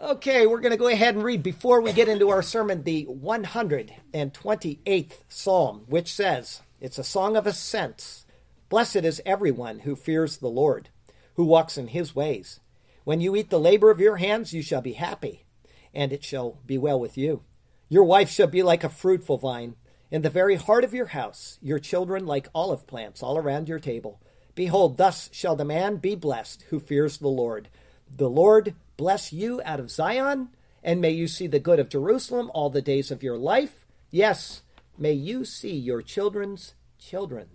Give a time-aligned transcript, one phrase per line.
[0.00, 3.04] Okay, we're going to go ahead and read before we get into our sermon the
[3.06, 8.24] 128th Psalm, which says, It's a song of ascents.
[8.68, 10.90] Blessed is everyone who fears the Lord,
[11.34, 12.60] who walks in his ways.
[13.02, 15.46] When you eat the labor of your hands, you shall be happy,
[15.92, 17.42] and it shall be well with you.
[17.88, 19.74] Your wife shall be like a fruitful vine
[20.12, 23.80] in the very heart of your house, your children like olive plants all around your
[23.80, 24.20] table.
[24.54, 27.68] Behold, thus shall the man be blessed who fears the Lord.
[28.16, 30.48] The Lord bless you out of Zion,
[30.82, 33.86] and may you see the good of Jerusalem all the days of your life.
[34.10, 34.60] Yes,
[34.98, 37.48] may you see your children's children.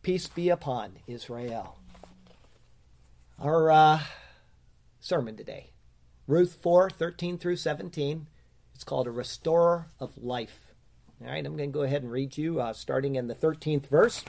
[0.00, 1.78] Peace be upon Israel.
[3.38, 4.00] Our uh,
[5.00, 5.72] sermon today,
[6.26, 8.28] Ruth 4 13 through 17.
[8.74, 10.68] It's called A Restorer of Life.
[11.20, 13.86] All right, I'm going to go ahead and read you, uh, starting in the 13th
[13.88, 14.24] verse.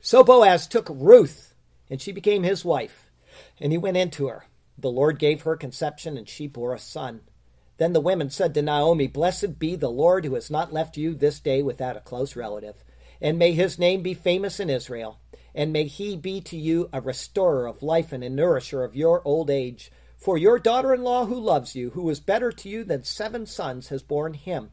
[0.00, 1.54] So Boaz took Ruth,
[1.88, 3.10] and she became his wife,
[3.60, 4.46] and he went into her.
[4.76, 7.20] The Lord gave her conception, and she bore a son.
[7.76, 11.14] Then the women said to Naomi, Blessed be the Lord who has not left you
[11.14, 12.84] this day without a close relative,
[13.20, 15.18] and may his name be famous in Israel,
[15.54, 19.22] and may he be to you a restorer of life and a nourisher of your
[19.24, 19.90] old age.
[20.16, 23.46] For your daughter in law who loves you, who is better to you than seven
[23.46, 24.70] sons, has borne him.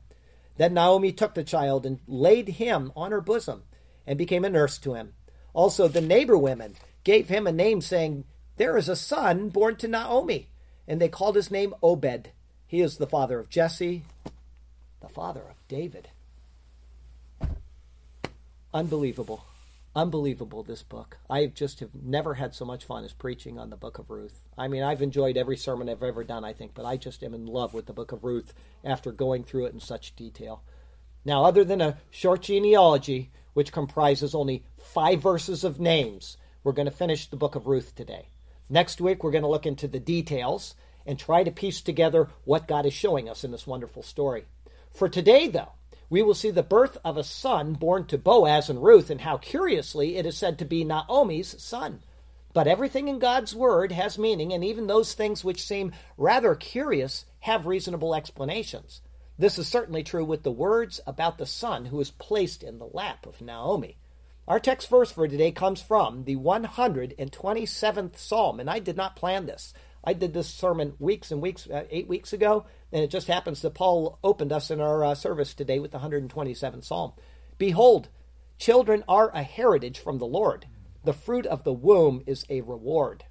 [0.58, 3.64] Then Naomi took the child and laid him on her bosom
[4.06, 5.14] and became a nurse to him.
[5.54, 8.26] Also, the neighbor women gave him a name, saying,
[8.62, 10.50] There is a son born to Naomi.
[10.88, 12.30] And they called his name Obed.
[12.68, 14.04] He is the father of Jesse,
[15.02, 16.10] the father of David.
[18.72, 19.46] Unbelievable.
[19.96, 21.18] Unbelievable, this book.
[21.28, 24.44] I just have never had so much fun as preaching on the book of Ruth.
[24.56, 27.34] I mean, I've enjoyed every sermon I've ever done, I think, but I just am
[27.34, 28.54] in love with the book of Ruth
[28.84, 30.62] after going through it in such detail.
[31.26, 36.86] Now, other than a short genealogy, which comprises only five verses of names, we're going
[36.86, 38.28] to finish the book of Ruth today.
[38.72, 42.70] Next week, we're going to look into the details and try to piece together what
[42.70, 44.46] God is showing us in this wonderful story.
[44.90, 45.74] For today, though,
[46.10, 49.36] we will see the birth of a son born to Boaz and Ruth, and how
[49.36, 52.00] curiously it is said to be Naomi's son.
[52.54, 57.26] But everything in God's word has meaning, and even those things which seem rather curious
[57.42, 59.02] have reasonable explanations.
[59.38, 62.90] This is certainly true with the words about the son who is placed in the
[62.94, 63.98] lap of Naomi.
[64.52, 69.46] Our text verse for today comes from the 127th Psalm, and I did not plan
[69.46, 69.74] this.
[70.04, 73.62] I did this sermon weeks and weeks, uh, eight weeks ago, and it just happens
[73.62, 77.14] that Paul opened us in our uh, service today with the 127th Psalm.
[77.58, 78.10] Behold,
[78.58, 80.66] children are a heritage from the Lord.
[81.06, 83.24] The fruit of the womb is a reward.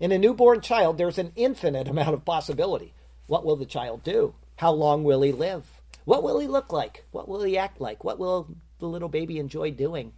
[0.00, 2.94] In a newborn child, there's an infinite amount of possibility.
[3.26, 4.34] What will the child do?
[4.56, 5.82] How long will he live?
[6.06, 7.04] What will he look like?
[7.10, 8.04] What will he act like?
[8.04, 10.14] What will the little baby enjoy doing?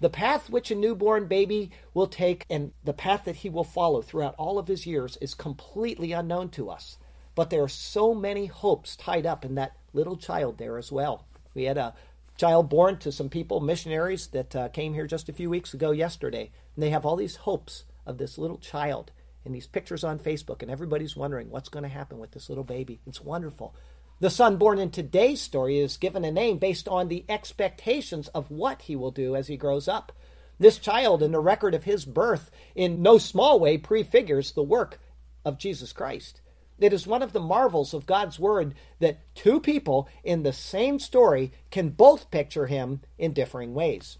[0.00, 4.00] The path which a newborn baby will take and the path that he will follow
[4.00, 6.96] throughout all of his years is completely unknown to us.
[7.34, 11.26] But there are so many hopes tied up in that little child there as well.
[11.54, 11.94] We had a
[12.38, 15.90] child born to some people, missionaries, that uh, came here just a few weeks ago
[15.90, 19.12] yesterday, and they have all these hopes of this little child
[19.44, 22.64] and these pictures on Facebook, and everybody's wondering what's going to happen with this little
[22.64, 23.00] baby.
[23.06, 23.74] It's wonderful.
[24.20, 28.50] The son born in today's story is given a name based on the expectations of
[28.50, 30.12] what he will do as he grows up.
[30.58, 35.00] This child, in the record of his birth, in no small way prefigures the work
[35.42, 36.42] of Jesus Christ.
[36.78, 40.98] It is one of the marvels of God's Word that two people in the same
[40.98, 44.18] story can both picture him in differing ways.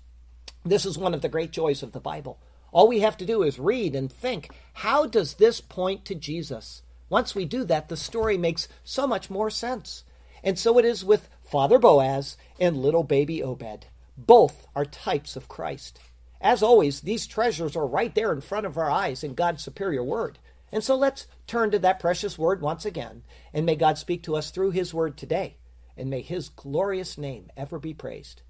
[0.64, 2.40] This is one of the great joys of the Bible.
[2.72, 6.82] All we have to do is read and think how does this point to Jesus?
[7.10, 10.04] Once we do that, the story makes so much more sense.
[10.42, 13.86] And so it is with Father Boaz and little baby Obed.
[14.16, 15.98] Both are types of Christ.
[16.40, 20.02] As always, these treasures are right there in front of our eyes in God's superior
[20.02, 20.38] word.
[20.72, 24.36] And so let's turn to that precious word once again, and may God speak to
[24.36, 25.56] us through his word today,
[25.96, 28.42] and may his glorious name ever be praised.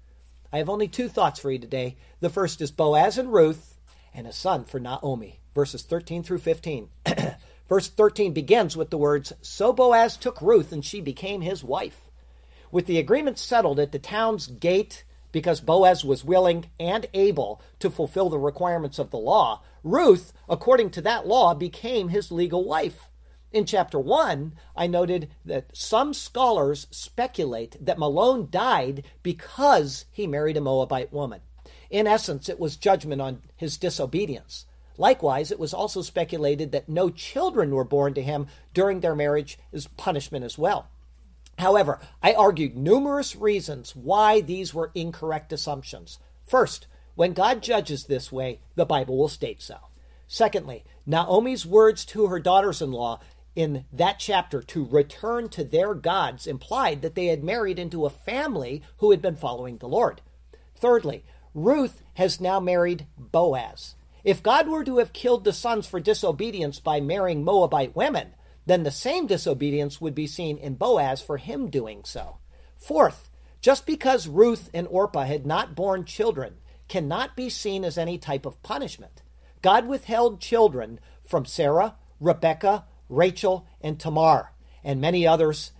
[0.53, 1.97] I have only two thoughts for you today.
[2.19, 3.79] The first is Boaz and Ruth,
[4.13, 6.89] and a son for Naomi, verses 13 through 15.
[7.71, 12.09] Verse 13 begins with the words So Boaz took Ruth, and she became his wife.
[12.69, 17.89] With the agreement settled at the town's gate, because Boaz was willing and able to
[17.89, 23.07] fulfill the requirements of the law, Ruth, according to that law, became his legal wife.
[23.53, 30.57] In chapter 1, I noted that some scholars speculate that Mahlon died because he married
[30.57, 31.39] a Moabite woman.
[31.89, 34.65] In essence, it was judgment on his disobedience.
[34.97, 39.57] Likewise, it was also speculated that no children were born to him during their marriage
[39.73, 40.89] as punishment as well.
[41.57, 46.19] However, I argued numerous reasons why these were incorrect assumptions.
[46.45, 49.77] First, when God judges this way, the Bible will state so.
[50.27, 53.19] Secondly, Naomi's words to her daughters in law
[53.55, 58.09] in that chapter to return to their gods implied that they had married into a
[58.09, 60.21] family who had been following the Lord.
[60.75, 61.23] Thirdly,
[61.53, 63.95] Ruth has now married Boaz.
[64.23, 68.35] If God were to have killed the sons for disobedience by marrying Moabite women,
[68.65, 72.37] then the same disobedience would be seen in Boaz for him doing so.
[72.77, 73.29] Fourth,
[73.61, 76.57] just because Ruth and Orpah had not borne children
[76.87, 79.21] cannot be seen as any type of punishment.
[79.61, 84.53] God withheld children from Sarah, Rebekah, Rachel, and Tamar,
[84.83, 85.71] and many others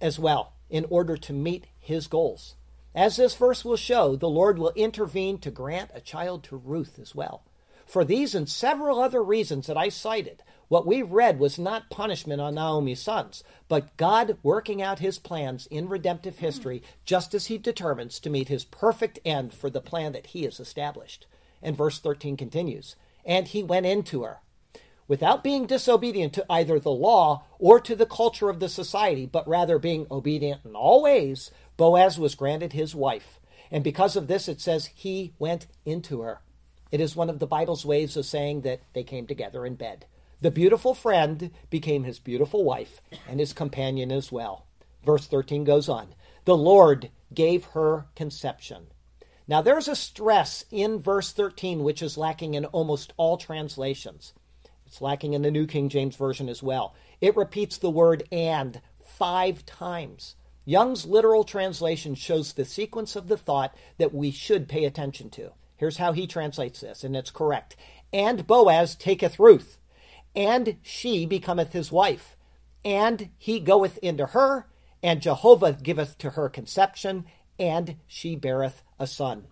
[0.00, 2.56] as well, in order to meet his goals.
[2.94, 6.98] As this verse will show, the Lord will intervene to grant a child to Ruth
[6.98, 7.44] as well.
[7.90, 12.40] For these and several other reasons that I cited, what we read was not punishment
[12.40, 17.58] on Naomi's sons, but God working out his plans in redemptive history just as he
[17.58, 21.26] determines to meet his perfect end for the plan that he has established.
[21.60, 22.94] And verse 13 continues
[23.24, 24.38] And he went into her
[25.08, 29.48] without being disobedient to either the law or to the culture of the society, but
[29.48, 33.40] rather being obedient in all ways, Boaz was granted his wife.
[33.68, 36.40] And because of this, it says he went into her.
[36.90, 40.06] It is one of the Bible's ways of saying that they came together in bed.
[40.40, 44.66] The beautiful friend became his beautiful wife and his companion as well.
[45.04, 46.14] Verse 13 goes on
[46.44, 48.88] The Lord gave her conception.
[49.46, 54.32] Now, there's a stress in verse 13 which is lacking in almost all translations.
[54.86, 56.94] It's lacking in the New King James Version as well.
[57.20, 60.36] It repeats the word and five times.
[60.64, 65.52] Young's literal translation shows the sequence of the thought that we should pay attention to.
[65.80, 67.74] Here's how he translates this, and it's correct.
[68.12, 69.78] And Boaz taketh Ruth,
[70.36, 72.36] and she becometh his wife,
[72.84, 74.66] and he goeth into her,
[75.02, 77.24] and Jehovah giveth to her conception,
[77.58, 79.46] and she beareth a son.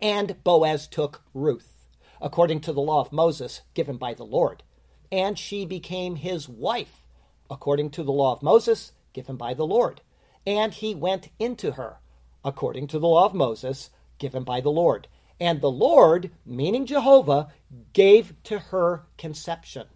[0.00, 1.72] And Boaz took Ruth
[2.18, 4.62] according to the law of Moses given by the Lord.
[5.10, 7.04] And she became his wife,
[7.50, 10.00] according to the law of Moses given by the Lord.
[10.46, 11.98] And he went into her,
[12.42, 15.08] according to the law of Moses given by the Lord.
[15.42, 17.48] And the Lord, meaning Jehovah,
[17.92, 19.88] gave to her conception.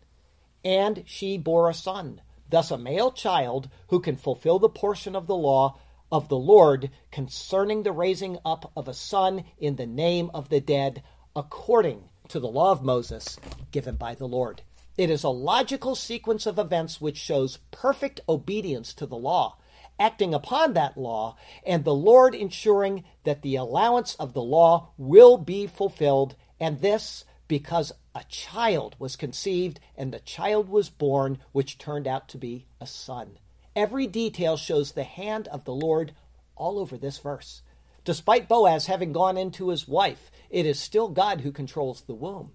[0.65, 2.21] And she bore a son,
[2.51, 5.79] thus a male child who can fulfill the portion of the law
[6.11, 10.61] of the Lord concerning the raising up of a son in the name of the
[10.61, 11.05] dead,
[11.37, 13.39] according to the law of Moses
[13.71, 14.63] given by the Lord.
[14.99, 19.59] It is a logical sequence of events which shows perfect obedience to the law,
[19.99, 25.37] acting upon that law, and the Lord ensuring that the allowance of the law will
[25.39, 31.79] be fulfilled, and this because a child was conceived and the child was born, which
[31.79, 33.39] turned out to be a son.
[33.75, 36.13] Every detail shows the hand of the Lord
[36.57, 37.63] all over this verse.
[38.05, 42.53] Despite Boaz having gone into his wife, it is still God who controls the womb.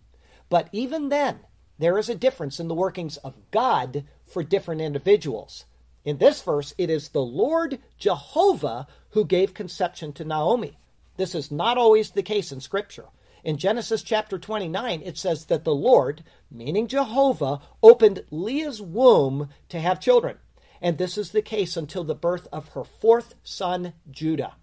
[0.49, 1.41] But even then,
[1.77, 5.65] there is a difference in the workings of God for different individuals.
[6.03, 10.77] In this verse, it is the Lord Jehovah who gave conception to Naomi.
[11.17, 13.05] This is not always the case in Scripture.
[13.43, 19.79] In Genesis chapter 29, it says that the Lord, meaning Jehovah, opened Leah's womb to
[19.79, 20.37] have children.
[20.81, 24.55] And this is the case until the birth of her fourth son, Judah.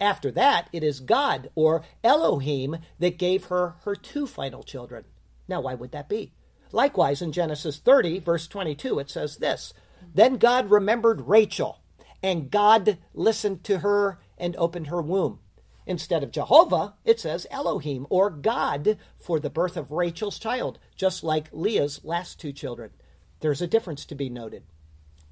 [0.00, 5.04] After that, it is God or Elohim that gave her her two final children.
[5.48, 6.32] Now, why would that be?
[6.72, 9.72] Likewise, in Genesis 30, verse 22, it says this
[10.16, 11.82] Then God remembered Rachel,
[12.22, 15.40] and God listened to her and opened her womb.
[15.84, 21.22] Instead of Jehovah, it says Elohim or God for the birth of Rachel's child, just
[21.22, 22.92] like Leah's last two children.
[23.40, 24.62] There's a difference to be noted.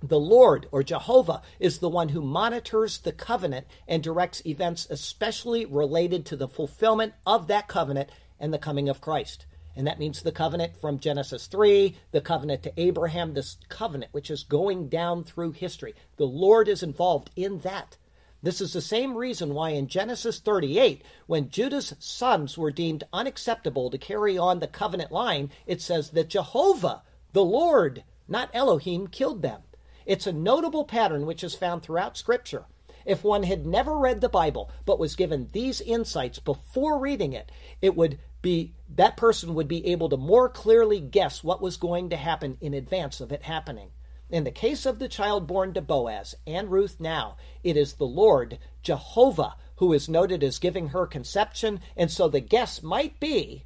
[0.02, 5.64] The Lord or Jehovah is the one who monitors the covenant and directs events especially
[5.64, 9.46] related to the fulfillment of that covenant and the coming of Christ.
[9.76, 14.30] And that means the covenant from Genesis 3, the covenant to Abraham, this covenant which
[14.30, 15.94] is going down through history.
[16.16, 17.96] The Lord is involved in that.
[18.42, 23.90] This is the same reason why in Genesis 38, when Judah's sons were deemed unacceptable
[23.90, 27.02] to carry on the covenant line, it says that Jehovah,
[27.32, 29.62] the Lord, not Elohim, killed them.
[30.04, 32.66] It's a notable pattern which is found throughout Scripture.
[33.06, 37.50] If one had never read the Bible but was given these insights before reading it,
[37.80, 42.10] it would be that person would be able to more clearly guess what was going
[42.10, 43.90] to happen in advance of it happening.
[44.30, 48.06] In the case of the child born to Boaz and Ruth now, it is the
[48.06, 53.64] Lord, Jehovah, who is noted as giving her conception, and so the guess might be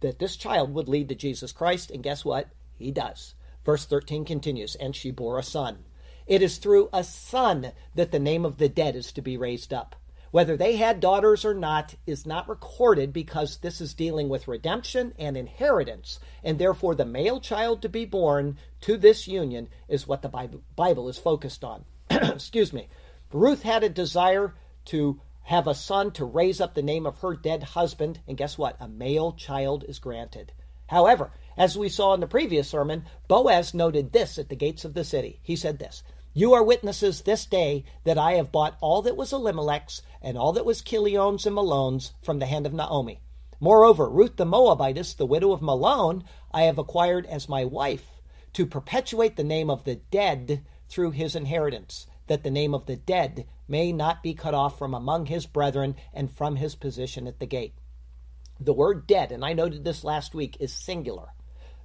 [0.00, 2.48] that this child would lead to Jesus Christ, and guess what?
[2.74, 3.34] He does.
[3.64, 5.84] Verse 13 continues, and she bore a son.
[6.26, 9.72] It is through a son that the name of the dead is to be raised
[9.72, 9.96] up.
[10.36, 15.14] Whether they had daughters or not is not recorded because this is dealing with redemption
[15.18, 20.20] and inheritance, and therefore the male child to be born to this union is what
[20.20, 21.86] the Bible is focused on.
[22.10, 22.90] Excuse me.
[23.32, 24.52] Ruth had a desire
[24.84, 28.58] to have a son to raise up the name of her dead husband, and guess
[28.58, 28.76] what?
[28.78, 30.52] A male child is granted.
[30.88, 34.92] However, as we saw in the previous sermon, Boaz noted this at the gates of
[34.92, 35.40] the city.
[35.42, 36.02] He said this
[36.38, 40.52] You are witnesses this day that I have bought all that was Elimelech's and all
[40.52, 43.22] that was Chilion's and Mahlon's from the hand of Naomi.
[43.58, 48.20] Moreover, Ruth the Moabitess, the widow of Mahlon, I have acquired as my wife
[48.52, 52.96] to perpetuate the name of the dead through his inheritance, that the name of the
[52.96, 57.40] dead may not be cut off from among his brethren and from his position at
[57.40, 57.76] the gate.
[58.60, 61.28] The word dead, and I noted this last week, is singular.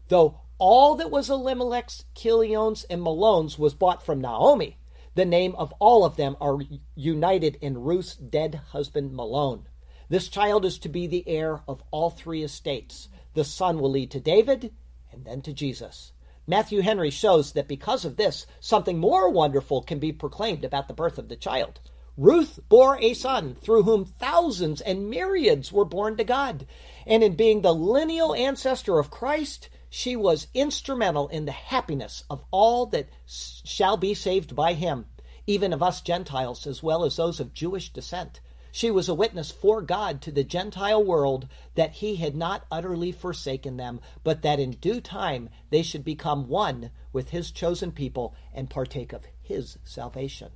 [0.09, 4.77] Though all that was Elimelech's, Chilion's, and Mahlon's was bought from Naomi,
[5.15, 6.59] the name of all of them are
[6.93, 9.63] united in Ruth's dead husband Mahlon.
[10.07, 13.09] This child is to be the heir of all three estates.
[13.33, 14.71] The son will lead to David
[15.11, 16.11] and then to Jesus.
[16.45, 20.93] Matthew Henry shows that because of this, something more wonderful can be proclaimed about the
[20.93, 21.79] birth of the child.
[22.17, 26.67] Ruth bore a son through whom thousands and myriads were born to God.
[27.07, 32.45] And in being the lineal ancestor of Christ, she was instrumental in the happiness of
[32.49, 35.05] all that shall be saved by him,
[35.45, 38.39] even of us Gentiles as well as those of Jewish descent.
[38.71, 43.11] She was a witness for God to the Gentile world that he had not utterly
[43.11, 48.33] forsaken them, but that in due time they should become one with his chosen people
[48.53, 50.51] and partake of his salvation.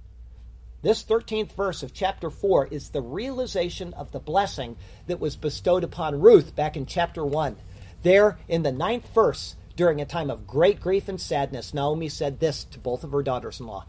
[0.81, 4.77] This 13th verse of chapter 4 is the realization of the blessing
[5.07, 7.57] that was bestowed upon Ruth back in chapter 1.
[8.03, 12.39] There, in the ninth verse, during a time of great grief and sadness, Naomi said
[12.39, 13.85] this to both of her daughters in law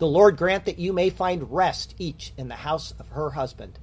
[0.00, 3.78] the Lord grant that you may find rest each in the house of her husband.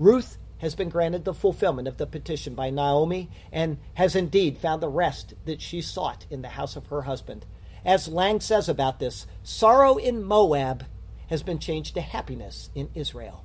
[0.00, 4.82] Ruth has been granted the fulfillment of the petition by Naomi and has indeed found
[4.82, 7.46] the rest that she sought in the house of her husband.
[7.84, 10.86] As Lang says about this, sorrow in Moab
[11.28, 13.44] has been changed to happiness in Israel.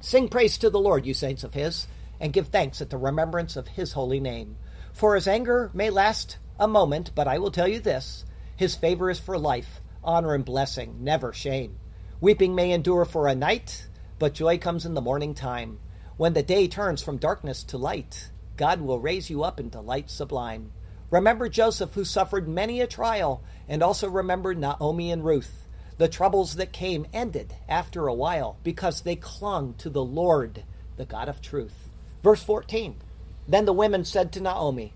[0.00, 1.86] Sing praise to the Lord, you saints of his,
[2.18, 4.56] and give thanks at the remembrance of his holy name.
[4.92, 8.24] For his anger may last a moment, but I will tell you this
[8.56, 11.78] his favor is for life honor and blessing, never shame.
[12.20, 13.86] Weeping may endure for a night,
[14.18, 15.78] but joy comes in the morning time.
[16.16, 20.10] When the day turns from darkness to light, God will raise you up into light
[20.10, 20.72] sublime.
[21.10, 25.66] Remember Joseph, who suffered many a trial, and also remember Naomi and Ruth.
[25.98, 30.64] The troubles that came ended after a while because they clung to the Lord,
[30.96, 31.88] the God of truth.
[32.22, 32.96] Verse 14
[33.46, 34.92] Then the women said to Naomi,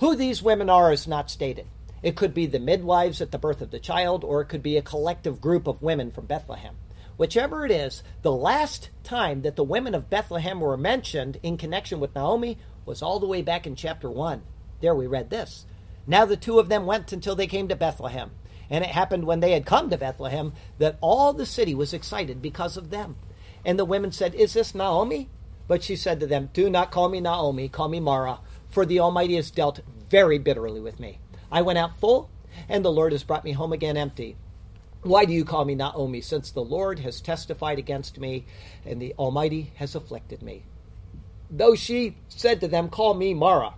[0.00, 1.66] Who these women are is not stated.
[2.02, 4.76] It could be the midwives at the birth of the child, or it could be
[4.76, 6.76] a collective group of women from Bethlehem.
[7.16, 12.00] Whichever it is, the last time that the women of Bethlehem were mentioned in connection
[12.00, 12.56] with Naomi
[12.86, 14.42] was all the way back in chapter 1.
[14.80, 15.66] There we read this.
[16.06, 18.30] Now the two of them went until they came to Bethlehem.
[18.70, 22.40] And it happened when they had come to Bethlehem that all the city was excited
[22.40, 23.16] because of them.
[23.66, 25.28] And the women said, Is this Naomi?
[25.70, 28.98] But she said to them, Do not call me Naomi, call me Mara, for the
[28.98, 31.20] Almighty has dealt very bitterly with me.
[31.48, 32.28] I went out full,
[32.68, 34.36] and the Lord has brought me home again empty.
[35.02, 38.46] Why do you call me Naomi, since the Lord has testified against me,
[38.84, 40.64] and the Almighty has afflicted me?
[41.48, 43.74] Though she said to them, Call me Mara,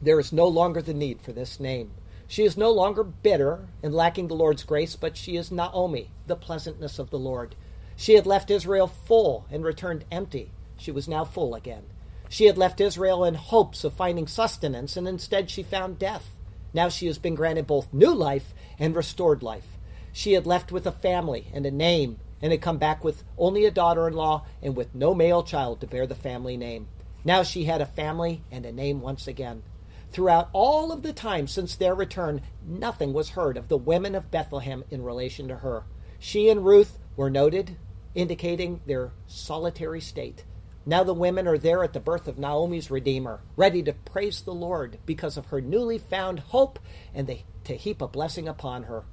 [0.00, 1.90] there is no longer the need for this name.
[2.28, 6.34] She is no longer bitter and lacking the Lord's grace, but she is Naomi, the
[6.34, 7.56] pleasantness of the Lord.
[7.94, 10.52] She had left Israel full and returned empty.
[10.80, 11.84] She was now full again.
[12.30, 16.34] She had left Israel in hopes of finding sustenance, and instead she found death.
[16.72, 19.76] Now she has been granted both new life and restored life.
[20.10, 23.66] She had left with a family and a name, and had come back with only
[23.66, 26.88] a daughter in law and with no male child to bear the family name.
[27.24, 29.62] Now she had a family and a name once again.
[30.10, 34.30] Throughout all of the time since their return, nothing was heard of the women of
[34.30, 35.84] Bethlehem in relation to her.
[36.18, 37.76] She and Ruth were noted,
[38.14, 40.44] indicating their solitary state.
[40.86, 44.54] Now the women are there at the birth of Naomi's Redeemer, ready to praise the
[44.54, 46.78] Lord because of her newly found hope
[47.14, 49.04] and they, to heap a blessing upon her.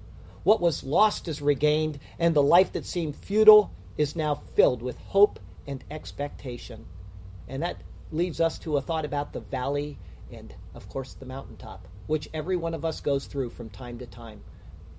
[0.44, 4.98] What was lost is regained, and the life that seemed futile is now filled with
[4.98, 6.86] hope and expectation.
[7.50, 7.82] And that
[8.12, 10.00] leads us to a thought about the valley
[10.32, 14.06] and, of course, the mountaintop, which every one of us goes through from time to
[14.06, 14.42] time.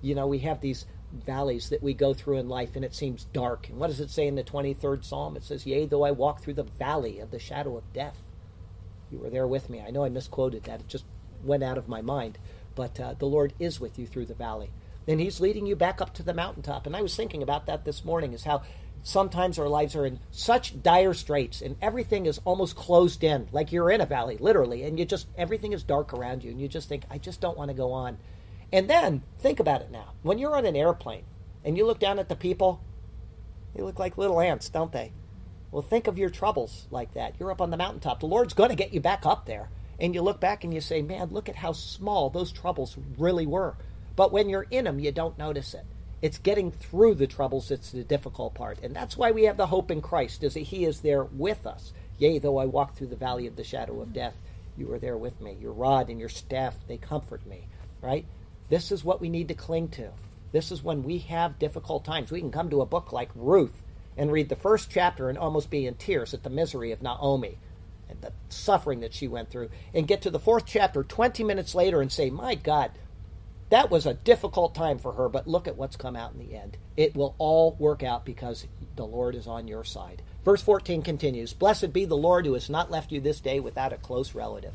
[0.01, 3.25] You know, we have these valleys that we go through in life and it seems
[3.25, 3.69] dark.
[3.69, 5.35] And what does it say in the 23rd Psalm?
[5.35, 8.17] It says, Yea, though I walk through the valley of the shadow of death.
[9.11, 9.81] You were there with me.
[9.81, 10.81] I know I misquoted that.
[10.81, 11.05] It just
[11.43, 12.37] went out of my mind.
[12.75, 14.69] But uh, the Lord is with you through the valley.
[15.07, 16.85] And He's leading you back up to the mountaintop.
[16.85, 18.61] And I was thinking about that this morning is how
[19.01, 23.71] sometimes our lives are in such dire straits and everything is almost closed in, like
[23.71, 26.67] you're in a valley, literally, and you just, everything is dark around you, and you
[26.67, 28.17] just think, I just don't want to go on.
[28.71, 30.13] And then, think about it now.
[30.21, 31.23] When you're on an airplane
[31.63, 32.81] and you look down at the people,
[33.73, 35.13] they look like little ants, don't they?
[35.71, 37.35] Well, think of your troubles like that.
[37.39, 38.19] You're up on the mountaintop.
[38.19, 39.69] The Lord's going to get you back up there.
[39.99, 43.45] And you look back and you say, man, look at how small those troubles really
[43.45, 43.75] were.
[44.15, 45.85] But when you're in them, you don't notice it.
[46.21, 48.79] It's getting through the troubles that's the difficult part.
[48.83, 51.65] And that's why we have the hope in Christ, is that He is there with
[51.65, 51.93] us.
[52.17, 54.35] Yea, though I walk through the valley of the shadow of death,
[54.77, 55.57] you are there with me.
[55.59, 57.67] Your rod and your staff, they comfort me.
[58.01, 58.25] Right?
[58.69, 60.11] This is what we need to cling to.
[60.51, 62.31] This is when we have difficult times.
[62.31, 63.83] We can come to a book like Ruth
[64.17, 67.57] and read the first chapter and almost be in tears at the misery of Naomi
[68.09, 71.75] and the suffering that she went through, and get to the fourth chapter 20 minutes
[71.75, 72.91] later and say, My God,
[73.69, 76.55] that was a difficult time for her, but look at what's come out in the
[76.55, 76.77] end.
[76.97, 80.23] It will all work out because the Lord is on your side.
[80.43, 83.93] Verse 14 continues Blessed be the Lord who has not left you this day without
[83.93, 84.73] a close relative.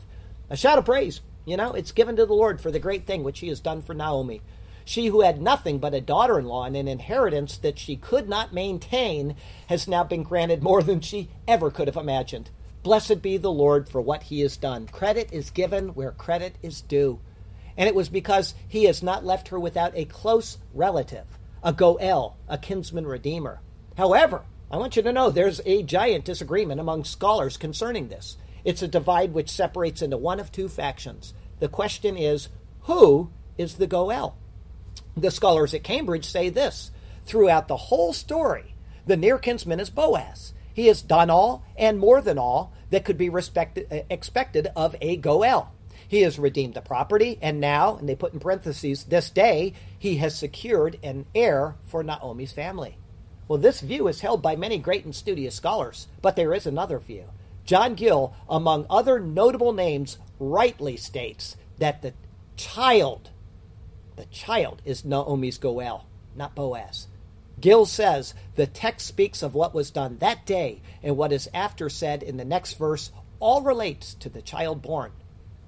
[0.48, 3.22] A shout of praise, you know, it's given to the Lord for the great thing
[3.22, 4.40] which he has done for Naomi.
[4.84, 8.28] She who had nothing but a daughter in law and an inheritance that she could
[8.28, 9.34] not maintain
[9.68, 12.50] has now been granted more than she ever could have imagined.
[12.82, 14.86] Blessed be the Lord for what he has done.
[14.88, 17.18] Credit is given where credit is due.
[17.78, 21.24] And it was because he has not left her without a close relative,
[21.62, 23.60] a Goel, a kinsman redeemer.
[23.96, 28.36] However, I want you to know there's a giant disagreement among scholars concerning this.
[28.64, 31.34] It's a divide which separates into one of two factions.
[31.60, 32.48] The question is
[32.82, 34.36] who is the Goel?
[35.16, 36.90] The scholars at Cambridge say this
[37.24, 38.74] throughout the whole story,
[39.06, 40.54] the near kinsman is Boaz.
[40.72, 44.96] He has done all and more than all that could be respected, uh, expected of
[45.00, 45.72] a Goel.
[46.08, 50.16] He has redeemed the property, and now, and they put in parentheses, this day, he
[50.16, 52.98] has secured an heir for Naomi's family.
[53.48, 56.98] Well, this view is held by many great and studious scholars, but there is another
[56.98, 57.24] view.
[57.64, 62.12] John Gill, among other notable names, rightly states that the
[62.56, 63.30] child,
[64.16, 66.06] the child is Naomi's Goel,
[66.36, 67.08] not Boaz.
[67.60, 71.88] Gill says the text speaks of what was done that day, and what is after
[71.88, 75.12] said in the next verse all relates to the child born.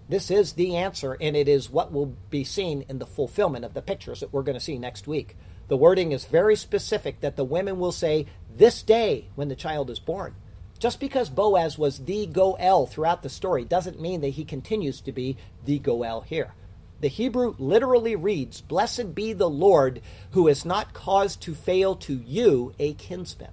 [0.09, 3.75] This is the answer, and it is what will be seen in the fulfillment of
[3.75, 5.37] the pictures that we're going to see next week.
[5.69, 9.91] The wording is very specific that the women will say, This day when the child
[9.91, 10.37] is born.
[10.79, 15.13] Just because Boaz was the Goel throughout the story doesn't mean that he continues to
[15.13, 16.53] be the Goel here.
[17.01, 20.01] The Hebrew literally reads, Blessed be the Lord
[20.33, 23.51] who has not caused to fail to you a kinsman.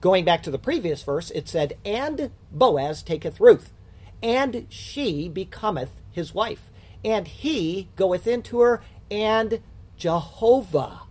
[0.00, 3.72] Going back to the previous verse, it said, And Boaz taketh Ruth,
[4.22, 6.70] and she becometh his wife,
[7.04, 9.60] and he goeth into her, and
[9.96, 11.02] Jehovah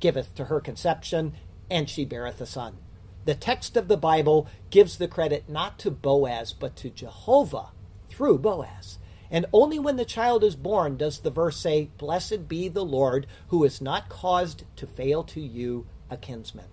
[0.00, 1.34] giveth to her conception,
[1.70, 2.76] and she beareth a son.
[3.24, 7.70] The text of the Bible gives the credit not to Boaz, but to Jehovah
[8.08, 8.98] through Boaz.
[9.30, 13.26] And only when the child is born does the verse say, Blessed be the Lord
[13.48, 16.66] who has not caused to fail to you a kinsman.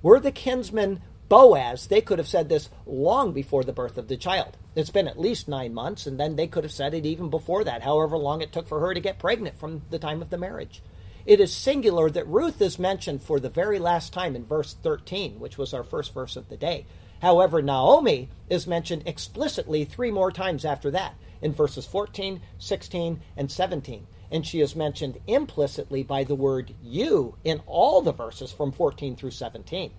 [0.00, 4.16] Were the kinsman Boaz, they could have said this long before the birth of the
[4.16, 4.56] child.
[4.76, 7.64] It's been at least nine months, and then they could have said it even before
[7.64, 10.38] that, however long it took for her to get pregnant from the time of the
[10.38, 10.82] marriage.
[11.26, 15.40] It is singular that Ruth is mentioned for the very last time in verse 13,
[15.40, 16.86] which was our first verse of the day.
[17.20, 23.50] However, Naomi is mentioned explicitly three more times after that in verses 14, 16, and
[23.50, 24.06] 17.
[24.30, 29.16] And she is mentioned implicitly by the word you in all the verses from 14
[29.16, 29.90] through 17.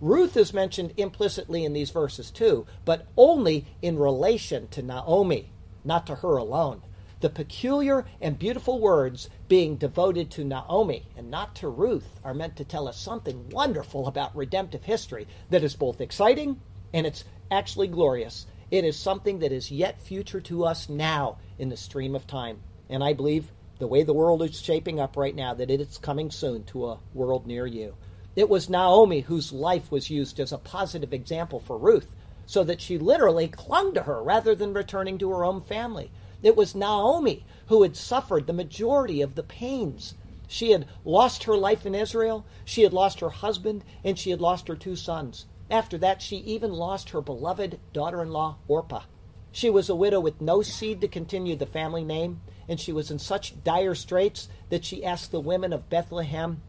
[0.00, 5.50] Ruth is mentioned implicitly in these verses too, but only in relation to Naomi,
[5.84, 6.82] not to her alone.
[7.20, 12.56] The peculiar and beautiful words being devoted to Naomi and not to Ruth are meant
[12.56, 16.60] to tell us something wonderful about redemptive history that is both exciting
[16.92, 21.68] and it's actually glorious it is something that is yet future to us now in
[21.68, 22.58] the stream of time.
[22.90, 25.98] And I believe the way the world is shaping up right now, that it is
[25.98, 27.94] coming soon to a world near you.
[28.34, 32.80] It was Naomi whose life was used as a positive example for Ruth, so that
[32.80, 36.10] she literally clung to her rather than returning to her own family.
[36.46, 40.14] It was Naomi who had suffered the majority of the pains.
[40.46, 44.40] She had lost her life in Israel, she had lost her husband, and she had
[44.40, 45.46] lost her two sons.
[45.72, 49.02] After that, she even lost her beloved daughter in law, Orpah.
[49.50, 53.10] She was a widow with no seed to continue the family name, and she was
[53.10, 56.62] in such dire straits that she asked the women of Bethlehem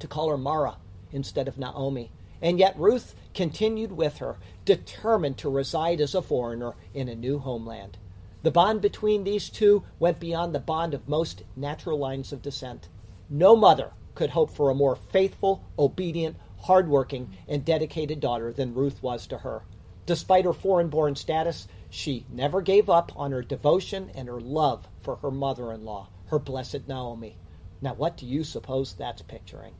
[0.00, 0.78] to call her Mara
[1.12, 2.10] instead of Naomi.
[2.42, 7.38] And yet Ruth continued with her, determined to reside as a foreigner in a new
[7.38, 7.96] homeland.
[8.44, 12.90] The bond between these two went beyond the bond of most natural lines of descent.
[13.30, 19.02] No mother could hope for a more faithful, obedient, hardworking, and dedicated daughter than Ruth
[19.02, 19.64] was to her.
[20.04, 24.88] Despite her foreign born status, she never gave up on her devotion and her love
[25.00, 27.38] for her mother in law, her blessed Naomi.
[27.80, 29.72] Now, what do you suppose that's picturing?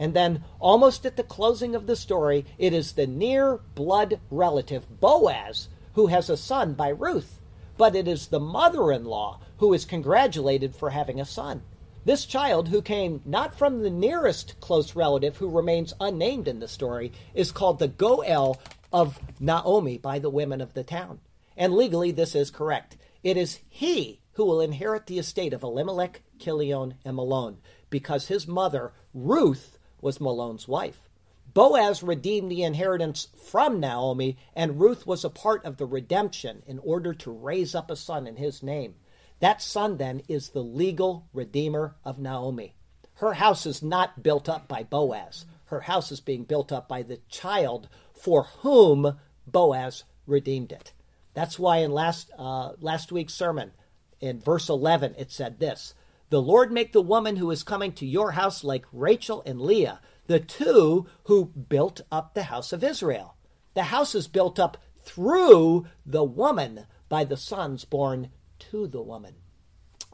[0.00, 4.98] And then, almost at the closing of the story, it is the near blood relative,
[4.98, 7.39] Boaz, who has a son by Ruth.
[7.80, 11.62] But it is the mother in law who is congratulated for having a son.
[12.04, 16.68] This child, who came not from the nearest close relative who remains unnamed in the
[16.68, 18.60] story, is called the Goel
[18.92, 21.20] of Naomi by the women of the town.
[21.56, 22.98] And legally, this is correct.
[23.22, 27.56] It is he who will inherit the estate of Elimelech, Chilion, and Mahlon,
[27.88, 31.08] because his mother, Ruth, was Mahlon's wife.
[31.52, 36.78] Boaz redeemed the inheritance from Naomi, and Ruth was a part of the redemption in
[36.80, 38.94] order to raise up a son in his name.
[39.40, 42.74] That son, then, is the legal redeemer of Naomi.
[43.14, 45.46] Her house is not built up by Boaz.
[45.66, 50.92] Her house is being built up by the child for whom Boaz redeemed it.
[51.34, 53.72] That's why in last uh, last week's sermon,
[54.20, 55.94] in verse 11, it said this:
[56.28, 60.00] "The Lord make the woman who is coming to your house like Rachel and Leah,
[60.30, 63.34] the two who built up the house of Israel.
[63.74, 69.34] The house is built up through the woman by the sons born to the woman."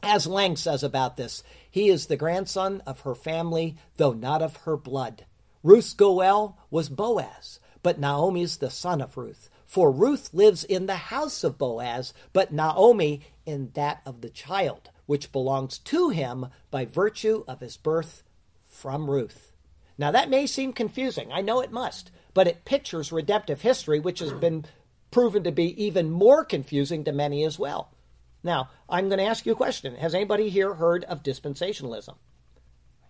[0.01, 4.55] As Lang says about this, he is the grandson of her family, though not of
[4.65, 5.27] her blood.
[5.61, 9.51] Ruth's Goel was Boaz, but Naomi's the son of Ruth.
[9.67, 14.89] For Ruth lives in the house of Boaz, but Naomi in that of the child,
[15.05, 18.23] which belongs to him by virtue of his birth
[18.65, 19.53] from Ruth.
[19.97, 21.31] Now that may seem confusing.
[21.31, 24.65] I know it must, but it pictures redemptive history, which has been
[25.11, 27.91] proven to be even more confusing to many as well.
[28.43, 29.95] Now, I'm going to ask you a question.
[29.95, 32.15] Has anybody here heard of dispensationalism?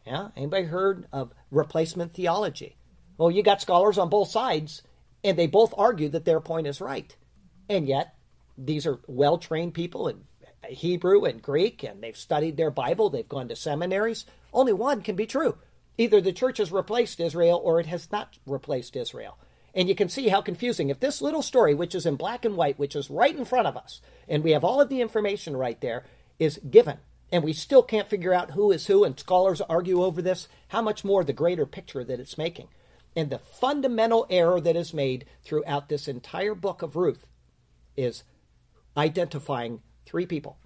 [0.05, 0.29] Yeah?
[0.37, 2.77] Anybody heard of replacement theology?
[3.17, 4.83] Well, you got scholars on both sides,
[5.23, 7.15] and they both argue that their point is right.
[7.67, 8.15] And yet,
[8.57, 10.23] these are well trained people in
[10.67, 14.25] Hebrew and Greek, and they've studied their Bible, they've gone to seminaries.
[14.53, 15.57] Only one can be true.
[15.97, 19.37] Either the church has replaced Israel or it has not replaced Israel.
[19.73, 20.89] And you can see how confusing.
[20.89, 23.67] If this little story, which is in black and white, which is right in front
[23.67, 26.05] of us, and we have all of the information right there,
[26.39, 26.97] is given,
[27.31, 30.81] and we still can't figure out who is who, and scholars argue over this, how
[30.81, 32.67] much more the greater picture that it's making.
[33.15, 37.27] And the fundamental error that is made throughout this entire book of Ruth
[37.95, 38.23] is
[38.95, 40.57] identifying three people.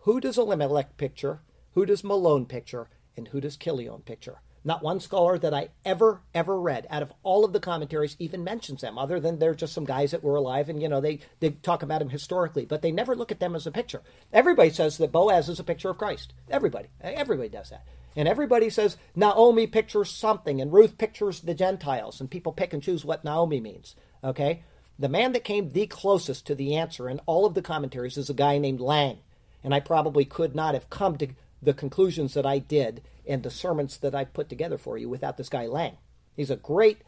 [0.00, 1.40] Who does Elimelech picture?
[1.72, 2.88] Who does Mahlon picture?
[3.16, 4.40] And who does Chilion picture?
[4.66, 8.42] Not one scholar that I ever, ever read out of all of the commentaries even
[8.42, 11.20] mentions them, other than they're just some guys that were alive and, you know, they,
[11.38, 14.02] they talk about them historically, but they never look at them as a picture.
[14.32, 16.34] Everybody says that Boaz is a picture of Christ.
[16.50, 16.88] Everybody.
[17.00, 17.86] Everybody does that.
[18.16, 22.82] And everybody says Naomi pictures something and Ruth pictures the Gentiles, and people pick and
[22.82, 23.94] choose what Naomi means.
[24.24, 24.64] Okay?
[24.98, 28.28] The man that came the closest to the answer in all of the commentaries is
[28.28, 29.18] a guy named Lang.
[29.62, 31.28] And I probably could not have come to
[31.66, 35.36] the conclusions that I did and the sermons that I put together for you without
[35.36, 35.98] this guy Lang.
[36.36, 37.02] He's a great,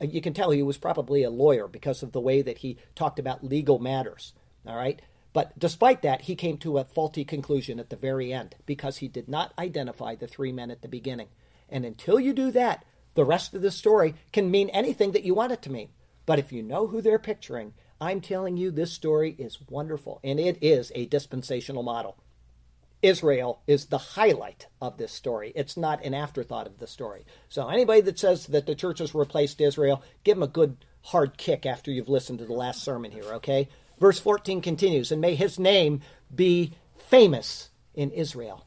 [0.00, 3.18] you can tell he was probably a lawyer because of the way that he talked
[3.18, 4.32] about legal matters.
[4.64, 5.02] All right?
[5.32, 9.08] But despite that, he came to a faulty conclusion at the very end because he
[9.08, 11.28] did not identify the three men at the beginning.
[11.68, 15.34] And until you do that, the rest of the story can mean anything that you
[15.34, 15.88] want it to mean.
[16.24, 20.38] But if you know who they're picturing, I'm telling you this story is wonderful and
[20.38, 22.16] it is a dispensational model.
[23.04, 25.52] Israel is the highlight of this story.
[25.54, 27.26] It's not an afterthought of the story.
[27.50, 31.36] So anybody that says that the church has replaced Israel, give them a good hard
[31.36, 33.68] kick after you've listened to the last sermon here, okay?
[34.00, 36.00] Verse 14 continues, and may his name
[36.34, 38.64] be famous in Israel.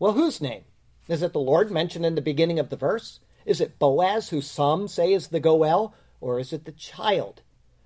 [0.00, 0.64] Well, whose name?
[1.06, 3.20] Is it the Lord mentioned in the beginning of the verse?
[3.46, 7.42] Is it Boaz, who some say is the Goel, or is it the child?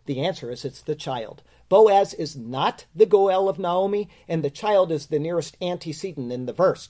[0.06, 1.42] The answer is it's the child.
[1.68, 6.46] Boaz is not the Goel of Naomi, and the child is the nearest antecedent in
[6.46, 6.88] the verse.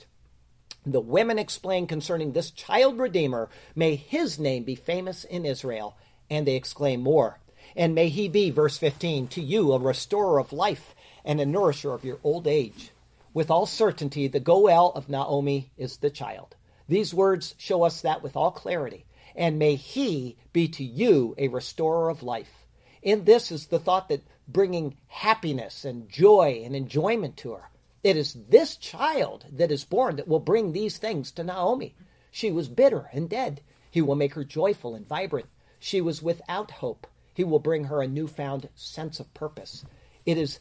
[0.86, 5.96] The women explain concerning this child redeemer, may his name be famous in Israel.
[6.28, 7.38] And they exclaim more.
[7.76, 11.92] And may he be, verse 15, to you a restorer of life and a nourisher
[11.92, 12.90] of your old age.
[13.32, 16.56] With all certainty, the Goel of Naomi is the child.
[16.88, 19.06] These words show us that with all clarity.
[19.34, 22.66] And may he be to you a restorer of life.
[23.02, 27.70] In this is the thought that bringing happiness and joy and enjoyment to her.
[28.02, 31.94] It is this child that is born that will bring these things to Naomi.
[32.30, 33.62] She was bitter and dead.
[33.90, 35.46] He will make her joyful and vibrant.
[35.78, 37.06] She was without hope.
[37.32, 39.84] He will bring her a newfound sense of purpose.
[40.26, 40.60] It is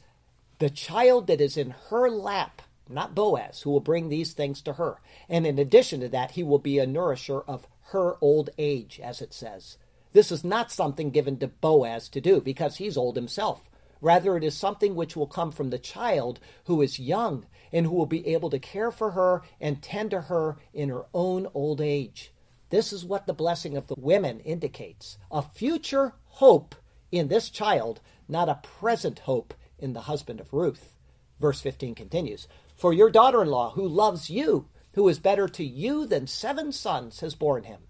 [0.60, 4.74] the child that is in her lap, not Boaz, who will bring these things to
[4.74, 5.02] her.
[5.28, 9.22] And in addition to that, he will be a nourisher of her old age, as
[9.22, 9.78] it says.
[10.14, 13.70] This is not something given to Boaz to do because he's old himself.
[14.04, 17.94] Rather, it is something which will come from the child who is young and who
[17.94, 21.80] will be able to care for her and tend to her in her own old
[21.80, 22.34] age.
[22.70, 26.76] This is what the blessing of the women indicates a future hope
[27.14, 30.98] in this child, not a present hope in the husband of Ruth.
[31.40, 35.64] Verse 15 continues For your daughter in law, who loves you, who is better to
[35.64, 37.84] you than seven sons, has borne him.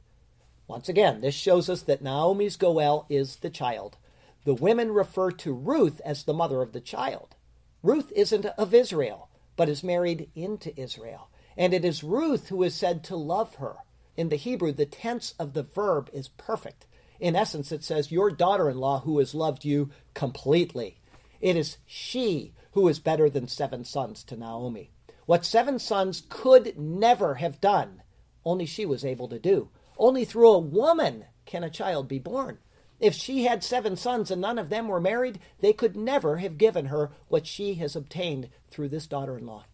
[0.67, 3.97] Once again, this shows us that Naomi's Goel is the child.
[4.45, 7.35] The women refer to Ruth as the mother of the child.
[7.81, 11.29] Ruth isn't of Israel, but is married into Israel.
[11.57, 13.75] And it is Ruth who is said to love her.
[14.17, 16.85] In the Hebrew, the tense of the verb is perfect.
[17.19, 20.99] In essence, it says, Your daughter in law who has loved you completely.
[21.39, 24.91] It is she who is better than seven sons to Naomi.
[25.25, 28.01] What seven sons could never have done,
[28.43, 29.69] only she was able to do.
[29.97, 32.57] Only through a woman can a child be born.
[33.03, 36.57] If she had seven sons and none of them were married, they could never have
[36.57, 39.65] given her what she has obtained through this daughter in law.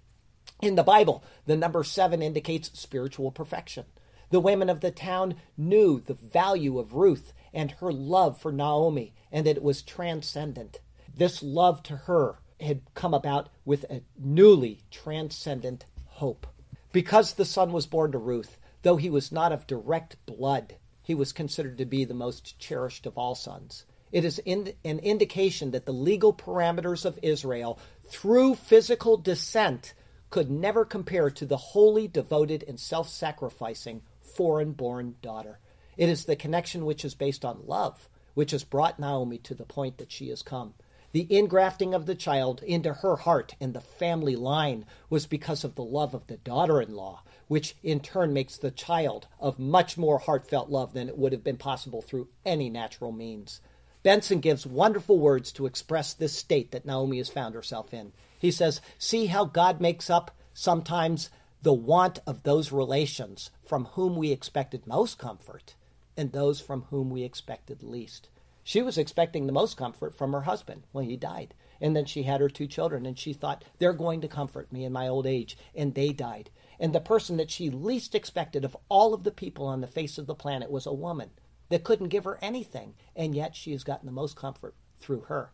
[0.63, 3.86] In the Bible, the number seven indicates spiritual perfection.
[4.32, 9.13] The women of the town knew the value of Ruth and her love for Naomi,
[9.32, 10.80] and that it was transcendent.
[11.15, 16.48] This love to her had come about with a newly transcendent hope.
[16.92, 20.78] Because the son was born to Ruth, though he was not of direct blood,
[21.10, 23.84] he was considered to be the most cherished of all sons.
[24.12, 29.95] It is in, an indication that the legal parameters of Israel, through physical descent,
[30.30, 35.58] could never compare to the holy, devoted, and self sacrificing foreign born daughter.
[35.98, 39.65] It is the connection which is based on love, which has brought Naomi to the
[39.65, 40.76] point that she has come.
[41.12, 45.74] The ingrafting of the child into her heart and the family line was because of
[45.74, 49.98] the love of the daughter in law, which in turn makes the child of much
[49.98, 53.60] more heartfelt love than it would have been possible through any natural means.
[54.04, 58.14] Benson gives wonderful words to express this state that Naomi has found herself in.
[58.38, 61.30] He says, See how God makes up sometimes
[61.62, 65.76] the want of those relations from whom we expected most comfort
[66.16, 68.30] and those from whom we expected least.
[68.64, 71.56] She was expecting the most comfort from her husband when he died.
[71.82, 74.84] And then she had her two children, and she thought, they're going to comfort me
[74.84, 75.58] in my old age.
[75.74, 76.50] And they died.
[76.80, 80.18] And the person that she least expected of all of the people on the face
[80.18, 81.32] of the planet was a woman
[81.70, 82.96] that couldn't give her anything.
[83.15, 85.52] And yet she has gotten the most comfort through her.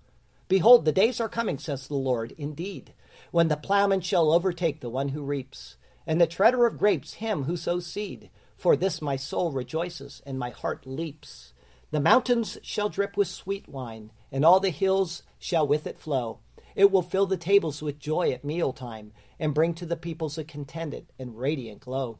[0.48, 2.94] Behold, the days are coming, says the Lord, indeed,
[3.32, 7.44] when the plowman shall overtake the one who reaps, and the treader of grapes him
[7.44, 8.30] who sows seed.
[8.56, 11.54] For this my soul rejoices, and my heart leaps.
[11.92, 16.40] The mountains shall drip with sweet wine, and all the hills shall with it flow.
[16.76, 20.44] It will fill the tables with joy at mealtime, and bring to the peoples a
[20.44, 22.20] contented and radiant glow.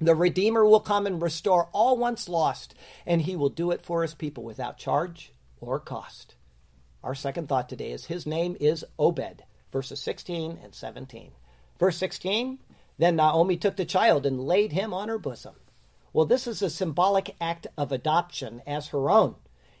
[0.00, 2.74] The Redeemer will come and restore all once lost,
[3.06, 6.34] and he will do it for his people without charge or cost.
[7.02, 11.32] Our second thought today is his name is Obed, verses 16 and 17.
[11.78, 12.58] Verse 16
[12.98, 15.54] Then Naomi took the child and laid him on her bosom.
[16.12, 19.34] Well, this is a symbolic act of adoption as her own.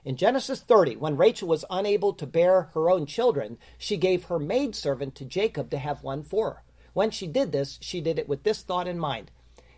[0.04, 4.38] In Genesis 30, when Rachel was unable to bear her own children, she gave her
[4.38, 6.62] maidservant to Jacob to have one for her.
[6.92, 9.30] When she did this, she did it with this thought in mind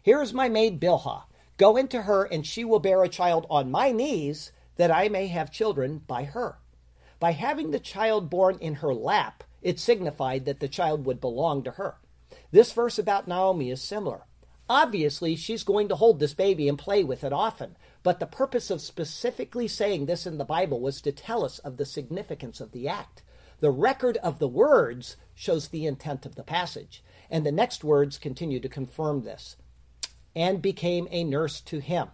[0.02, 1.24] Here is my maid Bilhah.
[1.58, 5.28] Go into her, and she will bear a child on my knees, that I may
[5.28, 6.58] have children by her.
[7.20, 11.62] By having the child born in her lap, it signified that the child would belong
[11.62, 11.98] to her.
[12.50, 14.26] This verse about Naomi is similar.
[14.68, 17.76] Obviously, she's going to hold this baby and play with it often.
[18.06, 21.76] But the purpose of specifically saying this in the Bible was to tell us of
[21.76, 23.24] the significance of the act.
[23.58, 27.02] The record of the words shows the intent of the passage.
[27.28, 29.56] And the next words continue to confirm this.
[30.36, 32.10] And became a nurse to him.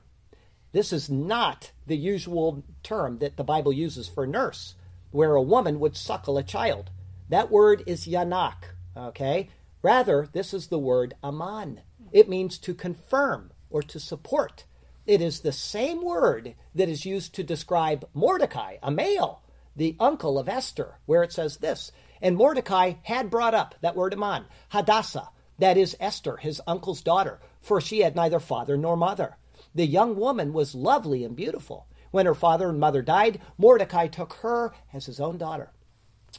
[0.72, 4.76] This is not the usual term that the Bible uses for nurse,
[5.11, 6.88] where a woman would suckle a child.
[7.28, 8.64] That word is yanak,
[8.96, 9.50] okay?
[9.83, 11.83] Rather, this is the word aman.
[12.12, 14.64] It means to confirm or to support.
[15.07, 19.43] It is the same word that is used to describe Mordecai, a male,
[19.75, 21.91] the uncle of Esther, where it says this.
[22.21, 27.41] And Mordecai had brought up that word Aman, Hadassah, that is Esther, his uncle's daughter,
[27.61, 29.37] for she had neither father nor mother.
[29.75, 31.87] The young woman was lovely and beautiful.
[32.11, 35.73] When her father and mother died, Mordecai took her as his own daughter.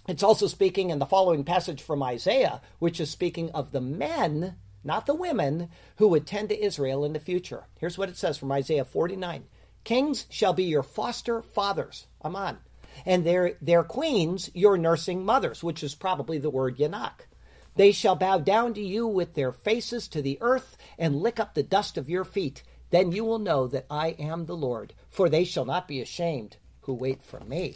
[0.08, 4.56] It's also speaking in the following passage from Isaiah, which is speaking of the men
[4.84, 7.66] not the women, who would tend to Israel in the future.
[7.80, 9.46] Here's what it says from Isaiah 49
[9.84, 12.58] Kings shall be your foster fathers, Aman,
[13.06, 17.28] and their, their queens your nursing mothers, which is probably the word Yanak.
[17.76, 21.54] They shall bow down to you with their faces to the earth and lick up
[21.54, 22.64] the dust of your feet.
[22.92, 26.58] then you will know that I am the Lord, for they shall not be ashamed
[26.82, 27.76] who wait for me.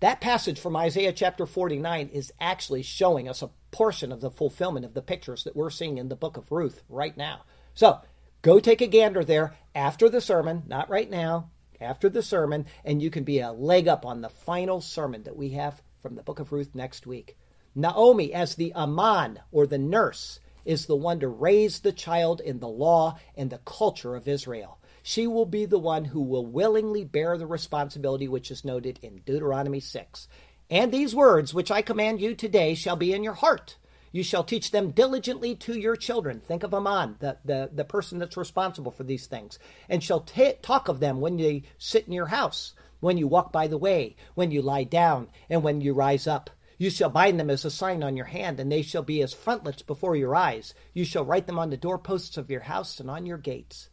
[0.00, 4.84] That passage from Isaiah chapter 49 is actually showing us a portion of the fulfillment
[4.84, 7.42] of the pictures that we're seeing in the book of Ruth right now.
[7.74, 8.00] So
[8.42, 11.50] go take a gander there after the sermon, not right now,
[11.80, 15.36] after the sermon, and you can be a leg up on the final sermon that
[15.36, 17.36] we have from the book of Ruth next week.
[17.74, 22.58] Naomi, as the Aman or the nurse, is the one to raise the child in
[22.58, 24.78] the law and the culture of Israel.
[25.02, 29.22] She will be the one who will willingly bear the responsibility which is noted in
[29.24, 30.28] Deuteronomy 6.
[30.70, 33.76] And these words which I command you today shall be in your heart.
[34.12, 36.40] You shall teach them diligently to your children.
[36.40, 40.54] Think of Aman, the, the, the person that's responsible for these things, and shall t-
[40.62, 44.16] talk of them when you sit in your house, when you walk by the way,
[44.34, 46.50] when you lie down, and when you rise up.
[46.78, 49.34] You shall bind them as a sign on your hand, and they shall be as
[49.34, 50.74] frontlets before your eyes.
[50.94, 53.90] You shall write them on the doorposts of your house and on your gates.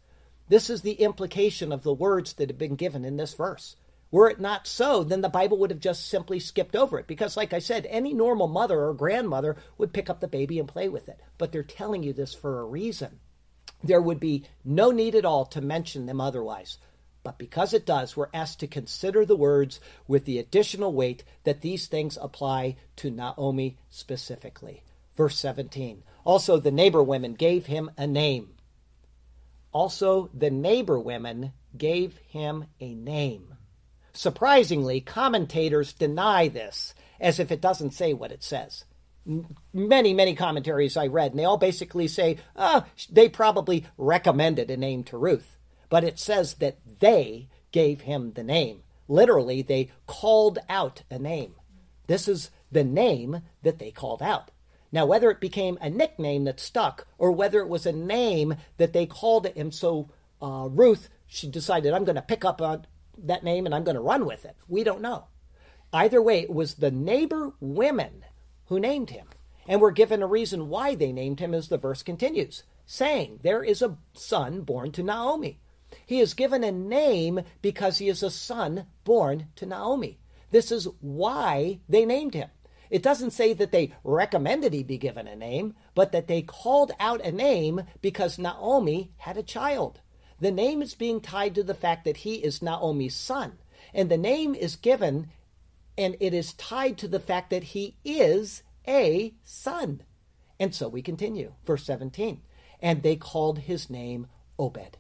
[0.48, 3.76] This is the implication of the words that have been given in this verse.
[4.12, 7.08] Were it not so, then the Bible would have just simply skipped over it.
[7.08, 10.68] Because, like I said, any normal mother or grandmother would pick up the baby and
[10.68, 11.20] play with it.
[11.38, 13.20] But they're telling you this for a reason.
[13.84, 16.78] There would be no need at all to mention them otherwise.
[17.24, 21.62] But because it does, we're asked to consider the words with the additional weight that
[21.62, 24.84] these things apply to Naomi specifically.
[25.16, 26.04] Verse 17.
[26.24, 28.54] Also, the neighbor women gave him a name.
[29.72, 33.55] Also, the neighbor women gave him a name.
[34.16, 38.86] Surprisingly, commentators deny this as if it doesn't say what it says.
[39.74, 44.78] Many, many commentaries I read, and they all basically say, oh, they probably recommended a
[44.78, 45.56] name to Ruth
[45.90, 48.84] but it says that they gave him the name.
[49.08, 51.56] Literally, they called out a name.
[52.08, 54.52] This is the name that they called out.
[54.92, 58.94] Now, whether it became a nickname that stuck or whether it was a name that
[58.94, 60.10] they called him, so
[60.42, 62.86] uh, Ruth, she decided, I'm going to pick up on
[63.24, 64.56] that name and I'm going to run with it.
[64.68, 65.26] We don't know.
[65.94, 68.26] Either way, it was the neighbor women
[68.66, 69.28] who named him.
[69.68, 73.64] And we're given a reason why they named him as the verse continues, saying, There
[73.64, 75.60] is a son born to Naomi.
[76.06, 80.20] He is given a name because he is a son born to Naomi.
[80.52, 82.50] This is why they named him.
[82.90, 86.92] It doesn't say that they recommended he be given a name, but that they called
[87.00, 90.02] out a name because Naomi had a child.
[90.40, 93.54] The name is being tied to the fact that he is Naomi's son.
[93.94, 95.30] And the name is given
[95.98, 100.02] and it is tied to the fact that he is a son.
[100.60, 101.54] And so we continue.
[101.66, 102.42] Verse 17.
[102.82, 104.28] And they called his name
[104.60, 104.98] Obed.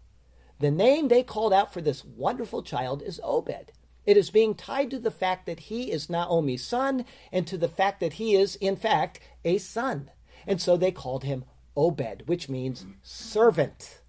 [0.59, 3.73] The name they called out for this wonderful child is Obed.
[4.05, 7.67] It is being tied to the fact that he is Naomi's son and to the
[7.67, 10.11] fact that he is, in fact, a son.
[10.47, 11.43] And so they called him
[11.75, 14.01] Obed, which means servant.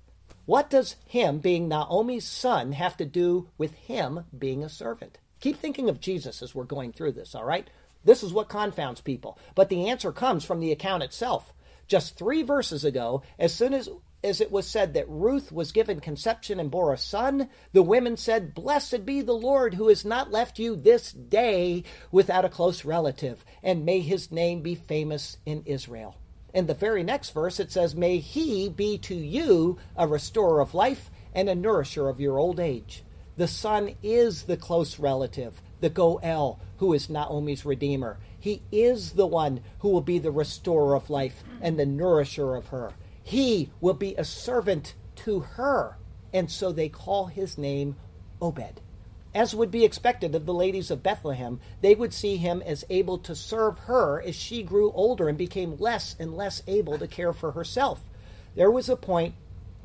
[0.46, 5.18] What does him being Naomi's son have to do with him being a servant?
[5.40, 7.68] Keep thinking of Jesus as we're going through this, all right?
[8.04, 9.38] This is what confounds people.
[9.56, 11.52] But the answer comes from the account itself.
[11.88, 13.88] Just three verses ago, as soon as
[14.24, 18.16] as it was said that Ruth was given conception and bore a son, the women
[18.16, 22.84] said, Blessed be the Lord who has not left you this day without a close
[22.84, 26.16] relative, and may his name be famous in Israel.
[26.54, 30.74] In the very next verse, it says, May he be to you a restorer of
[30.74, 33.04] life and a nourisher of your old age.
[33.36, 38.18] The son is the close relative, the Goel, who is Naomi's redeemer.
[38.38, 42.68] He is the one who will be the restorer of life and the nourisher of
[42.68, 42.92] her.
[43.22, 45.98] He will be a servant to her.
[46.32, 47.96] And so they call his name
[48.40, 48.80] Obed.
[49.36, 53.18] As would be expected of the ladies of Bethlehem, they would see him as able
[53.18, 57.34] to serve her as she grew older and became less and less able to care
[57.34, 58.00] for herself.
[58.54, 59.34] There was a point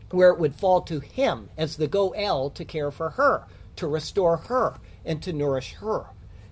[0.10, 3.44] where it would fall to him as the Goel to care for her,
[3.76, 6.06] to restore her, and to nourish her.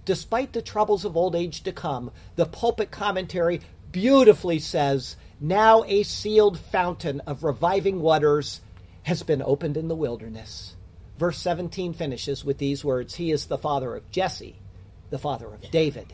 [0.03, 3.61] Despite the troubles of old age to come, the pulpit commentary
[3.93, 8.59] beautifully says now a sealed fountain of reviving waters
[9.03, 10.75] has been opened in the wilderness.
[11.19, 14.55] Verse 17 finishes with these words He is the father of Jesse,
[15.09, 16.13] the father of David.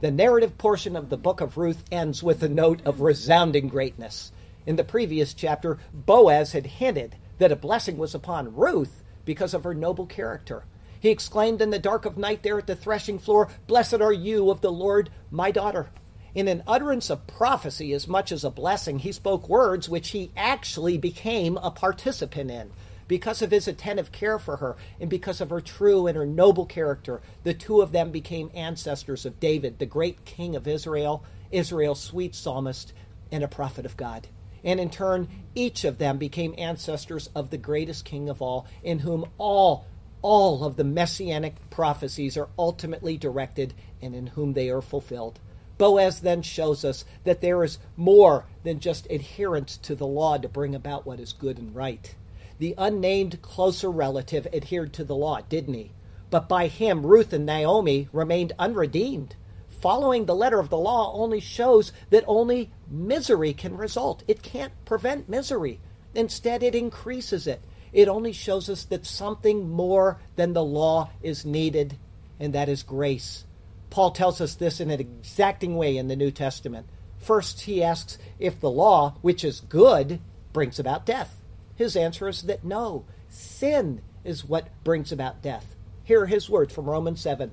[0.00, 4.30] The narrative portion of the book of Ruth ends with a note of resounding greatness.
[4.64, 9.64] In the previous chapter, Boaz had hinted that a blessing was upon Ruth because of
[9.64, 10.62] her noble character.
[11.00, 14.50] He exclaimed in the dark of night there at the threshing floor, Blessed are you
[14.50, 15.88] of the Lord, my daughter.
[16.32, 20.30] In an utterance of prophecy as much as a blessing, he spoke words which he
[20.36, 22.70] actually became a participant in.
[23.06, 26.66] Because of his attentive care for her and because of her true and her noble
[26.66, 32.00] character, the two of them became ancestors of David, the great king of Israel, Israel's
[32.00, 32.92] sweet psalmist,
[33.30, 34.28] and a prophet of God.
[34.62, 39.00] And in turn, each of them became ancestors of the greatest king of all, in
[39.00, 39.86] whom all
[40.22, 45.38] all of the messianic prophecies are ultimately directed and in whom they are fulfilled.
[45.76, 50.48] Boaz then shows us that there is more than just adherence to the law to
[50.48, 52.14] bring about what is good and right.
[52.58, 55.92] The unnamed closer relative adhered to the law, didn't he?
[56.30, 59.36] But by him, Ruth and Naomi remained unredeemed.
[59.80, 64.22] Following the letter of the law only shows that only misery can result.
[64.26, 65.80] It can't prevent misery.
[66.14, 67.60] Instead, it increases it.
[67.92, 71.98] It only shows us that something more than the law is needed,
[72.40, 73.44] and that is grace.
[73.90, 76.86] Paul tells us this in an exacting way in the New Testament.
[77.18, 80.20] First, he asks if the law, which is good,
[80.52, 81.40] brings about death.
[81.76, 85.74] His answer is that no, sin is what brings about death.
[86.04, 87.50] Here are his words from Romans 7.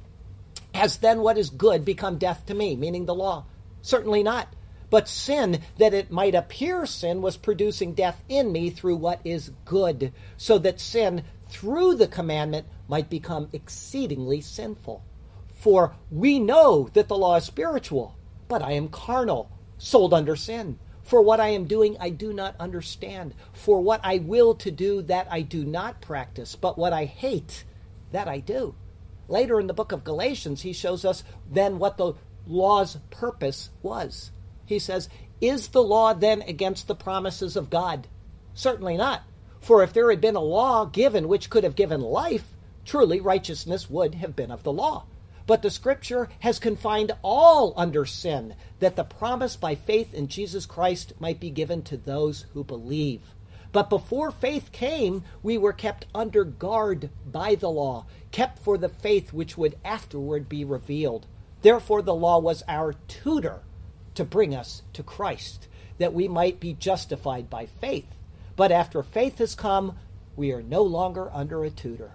[0.74, 3.46] Has then what is good become death to me, meaning the law?
[3.82, 4.54] Certainly not.
[4.90, 9.52] But sin, that it might appear sin, was producing death in me through what is
[9.64, 15.04] good, so that sin, through the commandment, might become exceedingly sinful.
[15.48, 18.18] For we know that the law is spiritual,
[18.50, 20.78] but I am carnal, sold under sin.
[21.12, 23.34] For what I am doing, I do not understand.
[23.52, 26.56] For what I will to do, that I do not practice.
[26.56, 27.66] But what I hate,
[28.14, 28.76] that I do.
[29.28, 32.14] Later in the book of Galatians, he shows us then what the
[32.48, 34.32] law's purpose was.
[34.66, 35.10] He says,
[35.42, 38.08] Is the law then against the promises of God?
[38.54, 39.24] Certainly not.
[39.60, 42.56] For if there had been a law given which could have given life,
[42.86, 45.04] truly righteousness would have been of the law.
[45.52, 50.66] But the scripture has confined all under sin, that the promise by faith in Jesus
[50.66, 53.20] Christ might be given to those who believe.
[53.74, 58.88] But before faith came, we were kept under guard by the law, kept for the
[58.88, 61.28] faith which would afterward be revealed.
[61.64, 63.60] Therefore, the law was our tutor
[64.16, 68.16] to bring us to Christ, that we might be justified by faith.
[68.56, 69.98] But after faith has come,
[70.38, 72.14] we are no longer under a tutor.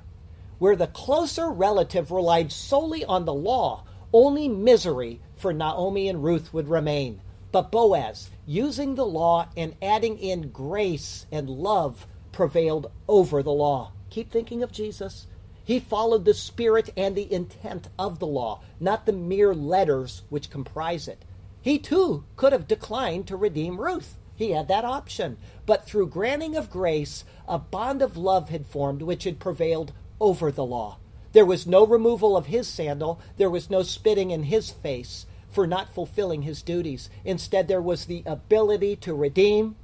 [0.58, 6.54] Where the closer relative relied solely on the law, only misery for Naomi and Ruth
[6.54, 7.20] would remain.
[7.52, 13.92] But Boaz, using the law and adding in grace and love, prevailed over the law.
[14.10, 15.26] Keep thinking of Jesus.
[15.64, 20.50] He followed the spirit and the intent of the law, not the mere letters which
[20.50, 21.24] comprise it.
[21.60, 24.16] He too could have declined to redeem Ruth.
[24.36, 25.38] He had that option.
[25.64, 30.50] But through granting of grace, a bond of love had formed which had prevailed over
[30.50, 30.98] the law.
[31.32, 35.66] There was no removal of his sandal, there was no spitting in his face for
[35.66, 37.10] not fulfilling his duties.
[37.24, 39.76] Instead, there was the ability to redeem,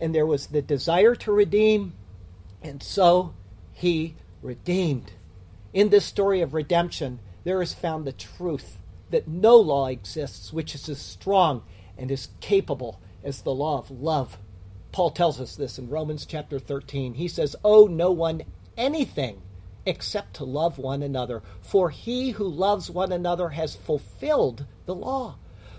[0.00, 1.94] and there was the desire to redeem,
[2.62, 3.34] and so
[3.72, 5.12] he redeemed.
[5.72, 8.78] In this story of redemption, there is found the truth
[9.10, 11.62] that no law exists which is as strong
[11.96, 14.38] and as capable as the law of love.
[14.92, 17.14] Paul tells us this in Romans chapter 13.
[17.14, 18.42] He says, Owe no one
[18.76, 19.42] anything
[19.86, 25.36] except to love one another, for he who loves one another has fulfilled the law.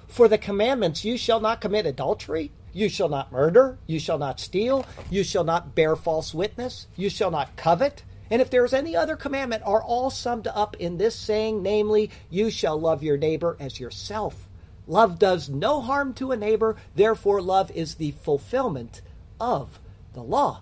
[0.08, 4.40] For the commandments, you shall not commit adultery, you shall not murder, you shall not
[4.40, 8.74] steal, you shall not bear false witness, you shall not covet, and if there is
[8.74, 13.18] any other commandment, are all summed up in this saying, namely, you shall love your
[13.18, 14.48] neighbor as yourself.
[14.88, 19.02] Love does no harm to a neighbor, therefore, love is the fulfillment
[19.40, 19.80] of
[20.14, 20.62] the law.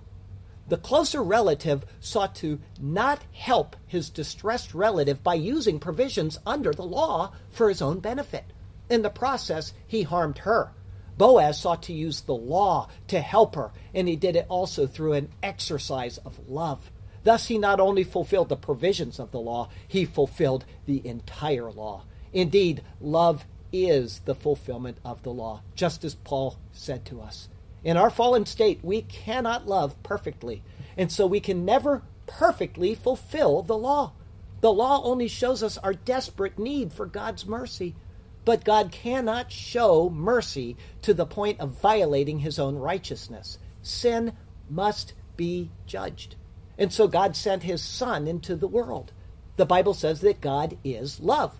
[0.69, 6.85] The closer relative sought to not help his distressed relative by using provisions under the
[6.85, 8.45] law for his own benefit.
[8.87, 10.71] In the process, he harmed her.
[11.17, 15.13] Boaz sought to use the law to help her, and he did it also through
[15.13, 16.91] an exercise of love.
[17.23, 22.03] Thus, he not only fulfilled the provisions of the law, he fulfilled the entire law.
[22.31, 23.43] Indeed, love
[23.73, 27.49] is the fulfillment of the law, just as Paul said to us.
[27.83, 30.63] In our fallen state, we cannot love perfectly,
[30.97, 34.13] and so we can never perfectly fulfill the law.
[34.61, 37.95] The law only shows us our desperate need for God's mercy,
[38.43, 43.57] but God cannot show mercy to the point of violating his own righteousness.
[43.81, 44.33] Sin
[44.69, 46.35] must be judged.
[46.77, 49.11] And so God sent his Son into the world.
[49.55, 51.59] The Bible says that God is love.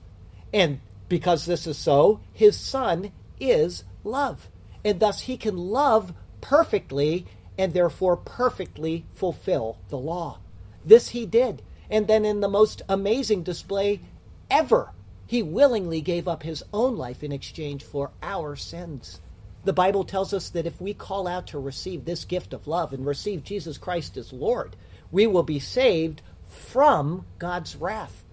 [0.53, 4.49] And because this is so, his Son is love.
[4.83, 7.25] And thus he can love perfectly
[7.57, 10.39] and therefore perfectly fulfill the law.
[10.85, 11.61] This he did.
[11.89, 14.01] And then, in the most amazing display
[14.49, 14.91] ever,
[15.25, 19.19] he willingly gave up his own life in exchange for our sins.
[19.65, 22.93] The Bible tells us that if we call out to receive this gift of love
[22.93, 24.75] and receive Jesus Christ as Lord,
[25.11, 28.23] we will be saved from God's wrath.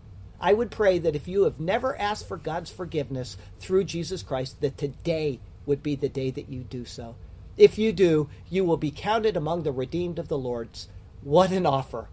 [0.41, 4.61] I would pray that if you have never asked for God's forgiveness through Jesus Christ,
[4.61, 7.17] that today would be the day that you do so.
[7.57, 10.89] If you do, you will be counted among the redeemed of the Lord's.
[11.23, 12.09] What an offer!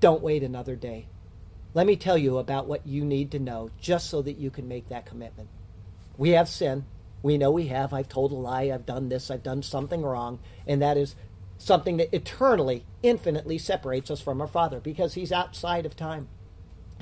[0.00, 1.06] Don't wait another day.
[1.74, 4.68] Let me tell you about what you need to know just so that you can
[4.68, 5.48] make that commitment.
[6.18, 6.84] We have sin.
[7.22, 7.94] We know we have.
[7.94, 8.64] I've told a lie.
[8.64, 9.30] I've done this.
[9.30, 10.40] I've done something wrong.
[10.66, 11.14] And that is
[11.56, 16.28] something that eternally, infinitely separates us from our Father because He's outside of time.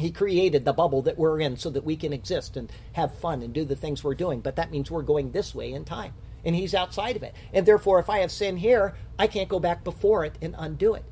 [0.01, 3.42] He created the bubble that we're in so that we can exist and have fun
[3.42, 4.40] and do the things we're doing.
[4.40, 6.14] But that means we're going this way in time.
[6.44, 7.34] And He's outside of it.
[7.53, 10.94] And therefore, if I have sin here, I can't go back before it and undo
[10.94, 11.05] it.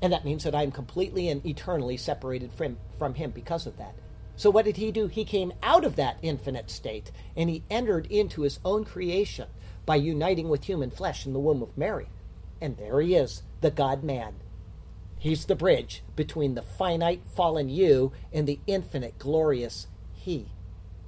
[0.00, 3.94] And that means that I'm completely and eternally separated from, from Him because of that.
[4.36, 5.08] So, what did He do?
[5.08, 9.48] He came out of that infinite state and He entered into His own creation
[9.86, 12.08] by uniting with human flesh in the womb of Mary.
[12.60, 14.34] And there He is, the God man.
[15.18, 20.52] He's the bridge between the finite, fallen you and the infinite, glorious He.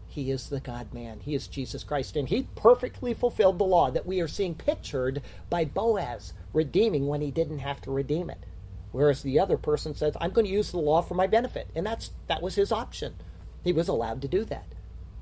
[0.09, 1.21] He is the God man.
[1.21, 2.17] He is Jesus Christ.
[2.17, 7.21] And He perfectly fulfilled the law that we are seeing pictured by Boaz, redeeming when
[7.21, 8.45] He didn't have to redeem it.
[8.93, 11.69] Whereas the other person says, I'm going to use the law for my benefit.
[11.75, 13.15] And that's that was his option.
[13.63, 14.67] He was allowed to do that.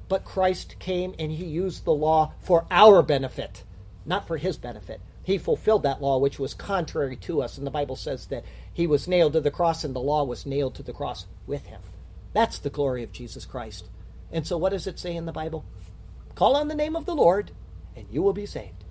[0.08, 3.64] But Christ came and he used the law for our benefit,
[4.06, 5.00] not for his benefit.
[5.28, 7.58] He fulfilled that law which was contrary to us.
[7.58, 10.46] And the Bible says that he was nailed to the cross and the law was
[10.46, 11.82] nailed to the cross with him.
[12.32, 13.90] That's the glory of Jesus Christ.
[14.32, 15.66] And so what does it say in the Bible?
[16.34, 17.50] Call on the name of the Lord
[17.94, 18.84] and you will be saved.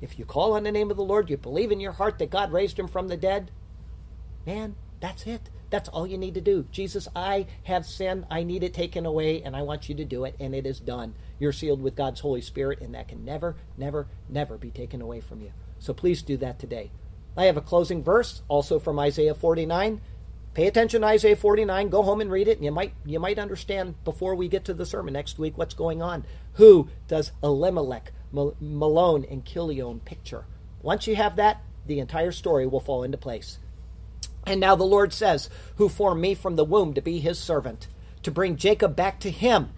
[0.00, 2.30] If you call on the name of the Lord, you believe in your heart that
[2.30, 3.52] God raised him from the dead,
[4.44, 5.48] Man, that's it.
[5.70, 6.66] That's all you need to do.
[6.72, 8.26] Jesus, I have sinned.
[8.32, 10.80] I need it taken away, and I want you to do it, and it is
[10.80, 11.14] done.
[11.38, 15.20] You're sealed with God's Holy Spirit, and that can never, never, never be taken away
[15.20, 15.52] from you.
[15.78, 16.90] So please do that today.
[17.36, 20.00] I have a closing verse also from Isaiah 49.
[20.54, 21.88] Pay attention to Isaiah 49.
[21.88, 24.74] Go home and read it, and you might you might understand before we get to
[24.74, 26.24] the sermon next week what's going on.
[26.54, 30.46] Who does Elimelech, Mahlon, and Chilion picture?
[30.82, 33.58] Once you have that, the entire story will fall into place.
[34.46, 37.86] And now the Lord says, Who formed me from the womb to be his servant,
[38.22, 39.68] to bring Jacob back to him,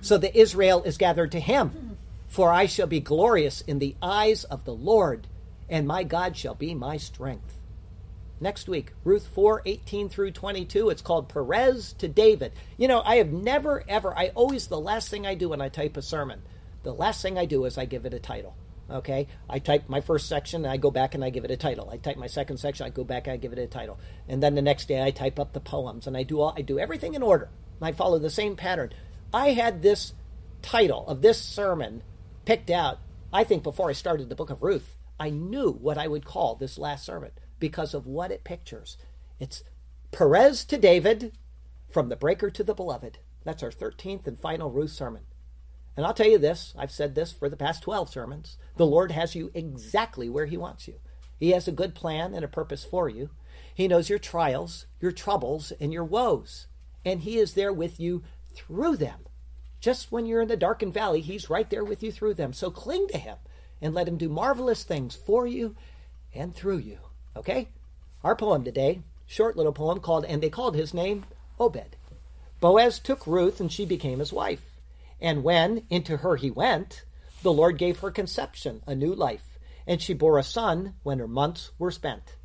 [0.00, 1.96] so that Israel is gathered to him.
[2.26, 5.28] For I shall be glorious in the eyes of the Lord,
[5.68, 7.60] and my God shall be my strength.
[8.40, 10.90] Next week, Ruth 4 18 through 22.
[10.90, 12.52] It's called Perez to David.
[12.76, 15.68] You know, I have never, ever, I always, the last thing I do when I
[15.68, 16.42] type a sermon,
[16.82, 18.56] the last thing I do is I give it a title.
[18.90, 21.56] Okay, I type my first section and I go back and I give it a
[21.56, 21.88] title.
[21.90, 23.98] I type my second section, I go back and I give it a title.
[24.28, 26.60] And then the next day I type up the poems and I do all, I
[26.60, 27.48] do everything in order.
[27.80, 28.92] I follow the same pattern.
[29.32, 30.12] I had this
[30.60, 32.02] title of this sermon
[32.44, 32.98] picked out,
[33.32, 34.94] I think before I started the book of Ruth.
[35.18, 38.96] I knew what I would call this last sermon because of what it pictures.
[39.38, 39.62] It's
[40.10, 41.36] Perez to David,
[41.88, 43.18] from the breaker to the beloved.
[43.44, 45.22] That's our 13th and final Ruth sermon.
[45.96, 48.58] And I'll tell you this I've said this for the past 12 sermons.
[48.76, 50.94] The Lord has you exactly where He wants you.
[51.38, 53.30] He has a good plan and a purpose for you.
[53.74, 56.66] He knows your trials, your troubles, and your woes.
[57.04, 59.20] And He is there with you through them.
[59.80, 62.52] Just when you're in the darkened valley, He's right there with you through them.
[62.52, 63.36] So cling to Him
[63.84, 65.76] and let Him do marvelous things for you
[66.34, 66.98] and through you.
[67.36, 67.68] Okay?
[68.24, 71.26] Our poem today, short little poem called, and they called his name
[71.60, 71.96] Obed.
[72.60, 74.78] Boaz took Ruth and she became his wife.
[75.20, 77.04] And when into her he went,
[77.42, 81.28] the Lord gave her conception, a new life, and she bore a son when her
[81.28, 82.36] months were spent.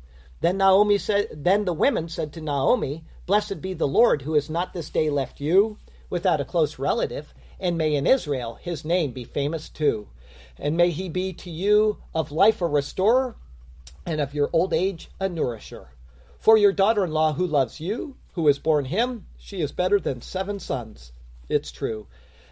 [0.42, 4.50] Then Naomi said then the women said to Naomi, Blessed be the Lord who has
[4.50, 5.78] not this day left you
[6.10, 10.08] without a close relative, and may in Israel his name be famous too.
[10.60, 13.36] And may he be to you of life a restorer,
[14.06, 15.88] and of your old age a nourisher.
[16.38, 19.98] For your daughter in law who loves you, who has borne him, she is better
[19.98, 21.12] than seven sons.
[21.48, 22.06] It's true.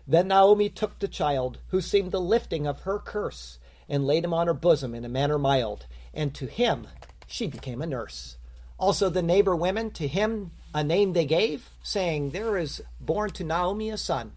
[0.07, 4.35] Then Naomi took the child, who seemed the lifting of her curse, and laid him
[4.35, 6.89] on her bosom in a manner mild, and to him
[7.27, 8.39] she became a nurse.
[8.79, 13.45] Also the neighbor women, to him a name they gave, saying, There is born to
[13.45, 14.33] Naomi a son.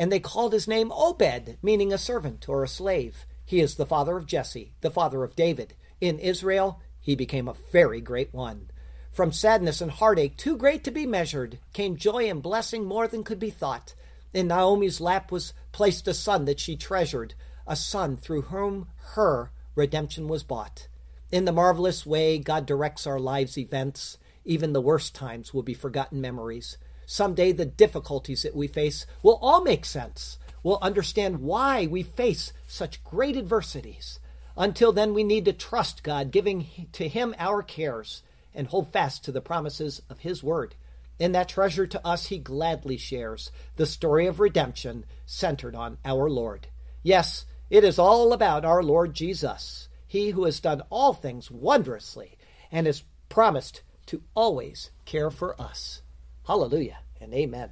[0.00, 3.26] And they called his name Obed, meaning a servant or a slave.
[3.44, 5.74] He is the father of Jesse, the father of David.
[6.00, 8.70] In Israel, he became a very great one.
[9.12, 13.24] From sadness and heartache, too great to be measured, came joy and blessing more than
[13.24, 13.94] could be thought.
[14.32, 17.34] In Naomi's lap was placed a son that she treasured,
[17.66, 18.86] a son through whom
[19.16, 20.88] her redemption was bought.
[21.30, 25.74] In the marvelous way God directs our lives' events, even the worst times will be
[25.74, 26.78] forgotten memories.
[27.12, 30.38] Someday the difficulties that we face will all make sense.
[30.62, 34.20] We'll understand why we face such great adversities.
[34.56, 38.22] Until then, we need to trust God, giving to Him our cares,
[38.54, 40.76] and hold fast to the promises of His word.
[41.18, 46.30] In that treasure to us, he gladly shares the story of redemption centered on our
[46.30, 46.68] Lord.
[47.02, 52.38] Yes, It is all about our Lord Jesus, He who has done all things wondrously
[52.70, 56.02] and has promised to always care for us.
[56.50, 57.70] Hallelujah and amen.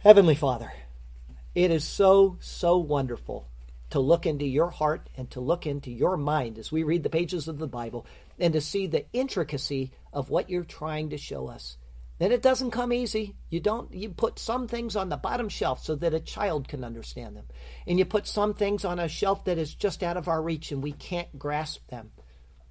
[0.00, 0.72] Heavenly Father,
[1.54, 3.46] it is so, so wonderful
[3.90, 7.10] to look into your heart and to look into your mind as we read the
[7.10, 8.06] pages of the Bible
[8.40, 11.76] and to see the intricacy of what you're trying to show us.
[12.18, 13.36] And it doesn't come easy.
[13.50, 16.82] You don't you put some things on the bottom shelf so that a child can
[16.82, 17.46] understand them.
[17.86, 20.72] And you put some things on a shelf that is just out of our reach
[20.72, 22.10] and we can't grasp them.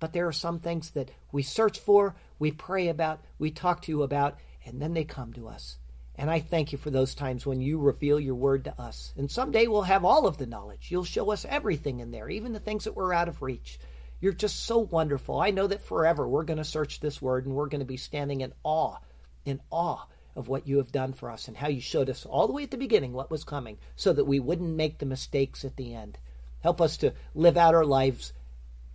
[0.02, 3.94] But there are some things that we search for, we pray about, we talk to
[3.94, 4.40] you about,
[4.70, 5.78] and then they come to us.
[6.16, 9.14] And I thank you for those times when you reveal your word to us.
[9.18, 10.92] And someday we'll have all of the knowledge.
[10.92, 13.80] You'll show us everything in there, even the things that were out of reach.
[14.20, 15.40] You're just so wonderful.
[15.40, 17.98] I know that forever we're going to search this word and we're going to be
[17.98, 18.98] standing in awe,
[19.46, 20.06] in awe
[20.36, 22.64] of what you have done for us and how you showed us all the way
[22.64, 25.96] at the beginning what was coming so that we wouldn't make the mistakes at the
[25.96, 26.18] end.
[26.62, 28.34] Help us to live out our lives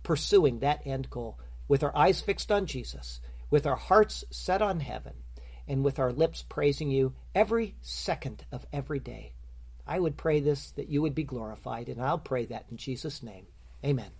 [0.03, 3.19] pursuing that end goal with our eyes fixed on Jesus,
[3.49, 5.15] with our hearts set on heaven
[5.67, 9.33] and with our lips praising you every second of every day.
[9.87, 13.21] I would pray this that you would be glorified, and I'll pray that in Jesus'
[13.21, 13.45] name.
[13.83, 14.11] Amen.